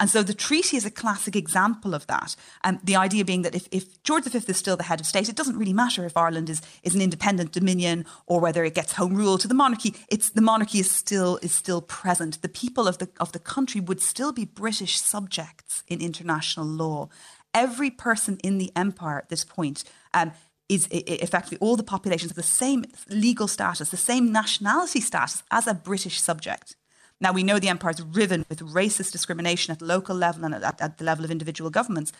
And 0.00 0.08
so 0.08 0.22
the 0.22 0.34
treaty 0.34 0.78
is 0.78 0.86
a 0.86 0.90
classic 0.90 1.36
example 1.36 1.94
of 1.94 2.06
that. 2.06 2.34
Um, 2.64 2.80
the 2.82 2.96
idea 2.96 3.22
being 3.24 3.42
that 3.42 3.54
if, 3.54 3.68
if 3.70 4.02
George 4.02 4.24
V 4.24 4.38
is 4.48 4.56
still 4.56 4.78
the 4.78 4.84
head 4.84 4.98
of 4.98 5.06
state, 5.06 5.28
it 5.28 5.36
doesn't 5.36 5.58
really 5.58 5.74
matter 5.74 6.06
if 6.06 6.16
Ireland 6.16 6.48
is, 6.48 6.62
is 6.82 6.94
an 6.94 7.02
independent 7.02 7.52
dominion 7.52 8.06
or 8.26 8.40
whether 8.40 8.64
it 8.64 8.74
gets 8.74 8.94
home 8.94 9.14
rule 9.14 9.36
to 9.36 9.46
the 9.46 9.54
monarchy. 9.54 9.94
It's 10.08 10.30
the 10.30 10.40
monarchy 10.40 10.78
is 10.80 10.90
still 10.90 11.38
is 11.42 11.52
still 11.52 11.82
present. 11.82 12.40
The 12.40 12.48
people 12.48 12.88
of 12.88 12.96
the 12.96 13.10
of 13.20 13.32
the 13.32 13.38
country 13.38 13.80
would 13.80 14.00
still 14.00 14.32
be 14.32 14.46
British 14.46 14.98
subjects 14.98 15.84
in 15.86 16.00
international 16.00 16.66
law. 16.66 17.10
Every 17.52 17.90
person 17.90 18.38
in 18.42 18.56
the 18.56 18.72
empire 18.74 19.18
at 19.18 19.28
this 19.28 19.44
point 19.44 19.84
um, 20.14 20.32
is 20.70 20.88
effectively 20.90 21.58
all 21.58 21.76
the 21.76 21.82
populations 21.82 22.30
have 22.30 22.36
the 22.36 22.42
same 22.42 22.84
legal 23.08 23.48
status, 23.48 23.90
the 23.90 23.96
same 23.96 24.32
nationality 24.32 25.00
status 25.00 25.42
as 25.50 25.66
a 25.66 25.74
British 25.74 26.20
subject. 26.20 26.76
Now, 27.20 27.32
we 27.32 27.42
know 27.42 27.58
the 27.58 27.68
empire 27.68 27.90
is 27.90 28.02
riven 28.02 28.46
with 28.48 28.60
racist 28.60 29.12
discrimination 29.12 29.72
at 29.72 29.82
local 29.82 30.16
level 30.16 30.44
and 30.44 30.54
at, 30.54 30.80
at 30.80 30.98
the 30.98 31.04
level 31.04 31.24
of 31.24 31.30
individual 31.30 31.70
governments, 31.70 32.12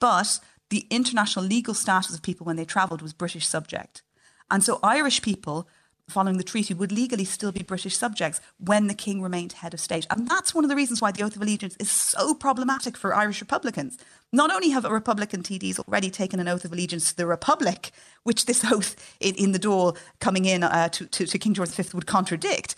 but 0.00 0.40
the 0.70 0.86
international 0.90 1.44
legal 1.44 1.74
status 1.74 2.14
of 2.14 2.22
people 2.22 2.44
when 2.46 2.56
they 2.56 2.64
travelled 2.64 3.02
was 3.02 3.12
British 3.12 3.46
subject. 3.46 4.02
And 4.50 4.64
so 4.64 4.78
Irish 4.82 5.20
people, 5.20 5.68
following 6.08 6.38
the 6.38 6.44
treaty, 6.44 6.72
would 6.72 6.92
legally 6.92 7.24
still 7.24 7.52
be 7.52 7.62
British 7.62 7.96
subjects 7.96 8.40
when 8.58 8.86
the 8.86 8.94
king 8.94 9.20
remained 9.20 9.52
head 9.52 9.74
of 9.74 9.80
state. 9.80 10.06
And 10.10 10.28
that's 10.28 10.54
one 10.54 10.64
of 10.64 10.70
the 10.70 10.76
reasons 10.76 11.02
why 11.02 11.12
the 11.12 11.22
Oath 11.22 11.36
of 11.36 11.42
Allegiance 11.42 11.76
is 11.78 11.90
so 11.90 12.34
problematic 12.34 12.96
for 12.96 13.14
Irish 13.14 13.40
Republicans. 13.42 13.98
Not 14.32 14.50
only 14.50 14.70
have 14.70 14.84
Republican 14.84 15.42
TDs 15.42 15.78
already 15.78 16.10
taken 16.10 16.40
an 16.40 16.48
oath 16.48 16.64
of 16.64 16.72
allegiance 16.72 17.10
to 17.10 17.16
the 17.16 17.26
Republic, 17.26 17.90
which 18.24 18.46
this 18.46 18.64
oath 18.72 18.96
in, 19.20 19.34
in 19.34 19.52
the 19.52 19.58
door 19.58 19.94
coming 20.20 20.46
in 20.46 20.62
uh, 20.62 20.88
to, 20.90 21.06
to, 21.06 21.26
to 21.26 21.38
King 21.38 21.54
George 21.54 21.70
V 21.70 21.84
would 21.94 22.06
contradict, 22.06 22.74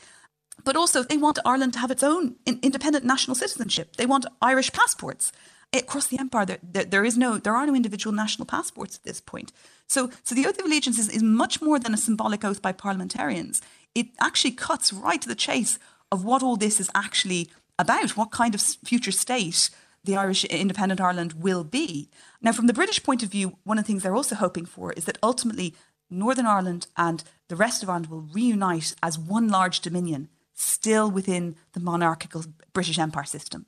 but 0.64 0.76
also, 0.76 1.02
they 1.02 1.16
want 1.16 1.38
Ireland 1.44 1.72
to 1.74 1.78
have 1.78 1.90
its 1.90 2.02
own 2.02 2.36
independent 2.46 3.04
national 3.04 3.34
citizenship. 3.34 3.96
They 3.96 4.06
want 4.06 4.26
Irish 4.42 4.72
passports 4.72 5.32
across 5.72 6.06
the 6.06 6.18
empire. 6.18 6.46
There, 6.46 6.58
there, 6.62 6.84
there 6.84 7.04
is 7.04 7.16
no, 7.16 7.38
there 7.38 7.54
are 7.54 7.66
no 7.66 7.74
individual 7.74 8.14
national 8.14 8.46
passports 8.46 8.96
at 8.96 9.04
this 9.04 9.20
point. 9.20 9.52
So, 9.86 10.10
so 10.24 10.34
the 10.34 10.46
oath 10.46 10.58
of 10.58 10.64
allegiance 10.64 10.98
is, 10.98 11.08
is 11.08 11.22
much 11.22 11.60
more 11.60 11.78
than 11.78 11.94
a 11.94 11.98
symbolic 11.98 12.44
oath 12.44 12.62
by 12.62 12.72
parliamentarians. 12.72 13.60
It 13.94 14.08
actually 14.20 14.52
cuts 14.52 14.92
right 14.92 15.20
to 15.20 15.28
the 15.28 15.34
chase 15.34 15.78
of 16.12 16.24
what 16.24 16.42
all 16.42 16.56
this 16.56 16.80
is 16.80 16.90
actually 16.94 17.50
about. 17.78 18.16
What 18.16 18.30
kind 18.30 18.54
of 18.54 18.60
future 18.60 19.12
state 19.12 19.70
the 20.04 20.16
Irish 20.16 20.44
independent 20.44 21.00
Ireland 21.00 21.34
will 21.34 21.64
be. 21.64 22.08
Now, 22.40 22.52
from 22.52 22.66
the 22.66 22.72
British 22.72 23.02
point 23.02 23.22
of 23.22 23.30
view, 23.30 23.58
one 23.64 23.78
of 23.78 23.84
the 23.84 23.86
things 23.86 24.02
they're 24.02 24.16
also 24.16 24.34
hoping 24.34 24.64
for 24.64 24.92
is 24.92 25.04
that 25.04 25.18
ultimately 25.22 25.74
Northern 26.08 26.46
Ireland 26.46 26.86
and 26.96 27.22
the 27.48 27.56
rest 27.56 27.82
of 27.82 27.88
Ireland 27.88 28.06
will 28.06 28.22
reunite 28.32 28.94
as 29.02 29.18
one 29.18 29.48
large 29.48 29.80
dominion 29.80 30.28
still 30.54 31.10
within 31.10 31.56
the 31.72 31.80
monarchical 31.80 32.44
British 32.72 32.98
Empire 32.98 33.24
system. 33.24 33.66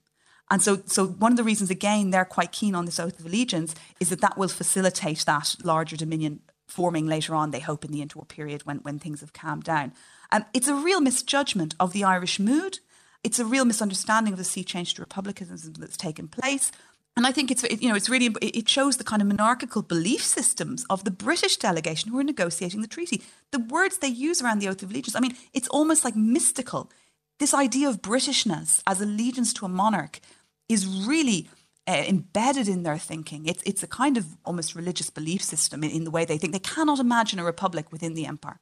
And 0.50 0.62
so, 0.62 0.82
so 0.86 1.06
one 1.06 1.32
of 1.32 1.38
the 1.38 1.44
reasons, 1.44 1.70
again, 1.70 2.10
they're 2.10 2.26
quite 2.26 2.52
keen 2.52 2.74
on 2.74 2.84
this 2.84 3.00
oath 3.00 3.18
of 3.18 3.24
allegiance 3.24 3.74
is 4.00 4.10
that 4.10 4.20
that 4.20 4.36
will 4.36 4.48
facilitate 4.48 5.24
that 5.26 5.56
larger 5.64 5.96
dominion 5.96 6.40
forming 6.66 7.06
later 7.06 7.34
on, 7.34 7.50
they 7.50 7.60
hope, 7.60 7.84
in 7.84 7.92
the 7.92 8.04
interwar 8.04 8.28
period 8.28 8.66
when, 8.66 8.78
when 8.78 8.98
things 8.98 9.20
have 9.20 9.32
calmed 9.32 9.64
down. 9.64 9.92
Um, 10.30 10.44
it's 10.52 10.68
a 10.68 10.74
real 10.74 11.00
misjudgment 11.00 11.74
of 11.78 11.92
the 11.92 12.04
Irish 12.04 12.38
mood. 12.38 12.80
It's 13.24 13.38
a 13.38 13.44
real 13.44 13.64
misunderstanding 13.64 14.32
of 14.32 14.38
the 14.38 14.44
sea 14.44 14.64
change 14.64 14.94
to 14.94 15.02
republicanism 15.02 15.74
that's 15.74 15.96
taken 15.96 16.28
place. 16.28 16.72
And 17.16 17.26
I 17.26 17.32
think 17.32 17.50
it's 17.50 17.62
you 17.82 17.88
know 17.88 17.94
it's 17.94 18.08
really 18.08 18.34
it 18.40 18.68
shows 18.68 18.96
the 18.96 19.04
kind 19.04 19.20
of 19.20 19.28
monarchical 19.28 19.82
belief 19.82 20.24
systems 20.24 20.86
of 20.88 21.04
the 21.04 21.10
British 21.10 21.56
delegation 21.58 22.10
who 22.10 22.18
are 22.18 22.24
negotiating 22.24 22.80
the 22.80 22.88
treaty. 22.88 23.22
The 23.50 23.58
words 23.58 23.98
they 23.98 24.08
use 24.08 24.40
around 24.40 24.60
the 24.60 24.68
oath 24.68 24.82
of 24.82 24.90
allegiance. 24.90 25.14
I 25.14 25.20
mean, 25.20 25.36
it's 25.52 25.68
almost 25.68 26.04
like 26.04 26.16
mystical. 26.16 26.90
This 27.38 27.52
idea 27.52 27.88
of 27.88 28.00
Britishness 28.00 28.82
as 28.86 29.00
allegiance 29.00 29.52
to 29.54 29.66
a 29.66 29.68
monarch 29.68 30.20
is 30.68 30.86
really 30.86 31.50
uh, 31.86 32.04
embedded 32.08 32.66
in 32.66 32.82
their 32.82 32.96
thinking. 32.96 33.44
It's 33.46 33.62
it's 33.66 33.82
a 33.82 33.88
kind 33.88 34.16
of 34.16 34.24
almost 34.44 34.74
religious 34.74 35.10
belief 35.10 35.42
system 35.42 35.84
in, 35.84 35.90
in 35.90 36.04
the 36.04 36.10
way 36.10 36.24
they 36.24 36.38
think. 36.38 36.54
They 36.54 36.58
cannot 36.58 36.98
imagine 36.98 37.38
a 37.38 37.44
republic 37.44 37.92
within 37.92 38.14
the 38.14 38.24
empire. 38.24 38.58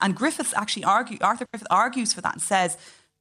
And 0.00 0.14
Griffiths 0.14 0.52
actually 0.54 0.84
argue 0.84 1.16
Arthur 1.22 1.46
Griffith 1.50 1.68
argues 1.70 2.12
for 2.12 2.20
that 2.20 2.34
and 2.34 2.42
says, 2.42 2.76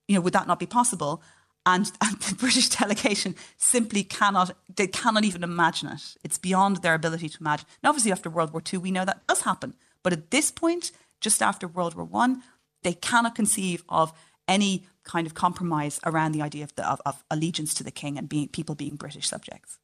you 0.08 0.16
know, 0.16 0.22
would 0.22 0.34
that 0.34 0.48
not 0.48 0.60
be 0.60 0.66
possible? 0.66 1.22
And, 1.66 1.92
and, 2.02 2.20
the 2.20 2.36
British 2.36 2.70
delegation 2.70 3.36
simply 3.58 4.04
cannot, 4.04 4.56
they 4.76 4.88
cannot 4.88 5.24
even 5.24 5.44
imagine 5.44 5.90
it. 5.90 6.16
It's 6.24 6.38
beyond 6.38 6.78
their 6.78 6.94
ability 6.94 7.30
to 7.30 7.38
imagine. 7.42 7.66
Now, 7.84 7.90
obviously, 7.90 8.12
after 8.12 8.30
World 8.30 8.54
War 8.54 8.62
II, 8.72 8.80
we 8.80 8.92
know 8.92 9.06
that 9.06 9.26
does 9.28 9.42
happen. 9.42 9.74
But 10.04 10.14
at 10.14 10.32
this 10.32 10.52
point, 10.52 10.92
just 11.22 11.42
after 11.42 11.68
World 11.68 11.96
War 11.96 12.08
I, 12.14 12.36
they 12.84 12.94
cannot 12.94 13.36
conceive 13.36 13.84
of 13.90 14.14
any 14.48 14.86
kind 15.04 15.26
of 15.26 15.34
compromise 15.34 16.00
around 16.06 16.34
the 16.34 16.42
idea 16.42 16.64
of, 16.64 16.76
the, 16.76 16.88
of, 16.88 17.02
of 17.06 17.24
allegiance 17.32 17.74
to 17.76 17.84
the 17.84 17.92
king 17.92 18.18
and 18.18 18.30
being, 18.30 18.48
people 18.48 18.76
being 18.76 18.96
British 18.96 19.28
subjects. 19.28 19.80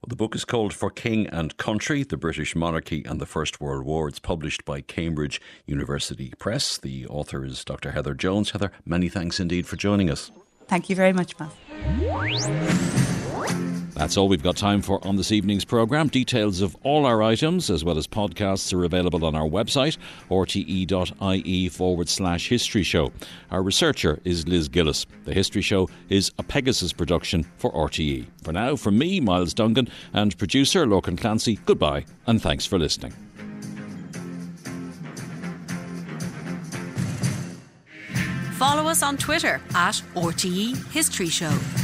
Well, 0.00 0.08
the 0.08 0.16
book 0.16 0.34
is 0.34 0.44
called 0.44 0.72
For 0.72 0.90
King 0.90 1.26
and 1.26 1.56
Country 1.58 2.02
The 2.04 2.16
British 2.16 2.56
Monarchy 2.56 3.04
and 3.04 3.20
the 3.20 3.26
First 3.26 3.60
World 3.60 3.84
War. 3.84 4.08
It's 4.08 4.18
published 4.18 4.64
by 4.64 4.80
Cambridge 4.80 5.40
University 5.66 6.32
Press. 6.38 6.78
The 6.78 7.06
author 7.06 7.44
is 7.44 7.64
Dr. 7.64 7.90
Heather 7.90 8.14
Jones. 8.14 8.52
Heather, 8.52 8.72
many 8.84 9.08
thanks 9.08 9.38
indeed 9.38 9.66
for 9.66 9.76
joining 9.76 10.10
us. 10.10 10.30
Thank 10.70 10.88
you 10.88 10.94
very 10.94 11.12
much, 11.12 11.34
Matt. 11.36 11.50
That's 13.94 14.16
all 14.16 14.28
we've 14.28 14.42
got 14.42 14.56
time 14.56 14.82
for 14.82 15.04
on 15.04 15.16
this 15.16 15.32
evening's 15.32 15.64
programme. 15.64 16.06
Details 16.06 16.60
of 16.60 16.76
all 16.84 17.06
our 17.06 17.24
items, 17.24 17.70
as 17.70 17.84
well 17.84 17.98
as 17.98 18.06
podcasts, 18.06 18.72
are 18.72 18.84
available 18.84 19.24
on 19.24 19.34
our 19.34 19.48
website, 19.48 19.98
rte.ie 20.30 21.68
forward 21.70 22.08
slash 22.08 22.48
history 22.48 22.84
show. 22.84 23.10
Our 23.50 23.64
researcher 23.64 24.20
is 24.24 24.46
Liz 24.46 24.68
Gillis. 24.68 25.06
The 25.24 25.34
History 25.34 25.60
Show 25.60 25.90
is 26.08 26.30
a 26.38 26.44
Pegasus 26.44 26.92
production 26.92 27.44
for 27.56 27.72
RTE. 27.72 28.26
For 28.44 28.52
now, 28.52 28.76
from 28.76 28.96
me, 28.96 29.18
Myles 29.18 29.52
Dungan, 29.52 29.90
and 30.12 30.38
producer 30.38 30.86
Lorcan 30.86 31.18
Clancy, 31.18 31.58
goodbye, 31.66 32.04
and 32.28 32.40
thanks 32.40 32.64
for 32.64 32.78
listening. 32.78 33.12
Us 38.88 39.02
on 39.02 39.16
Twitter 39.16 39.58
at 39.74 40.02
RTE 40.14 40.76
History 40.92 41.28
Show. 41.28 41.79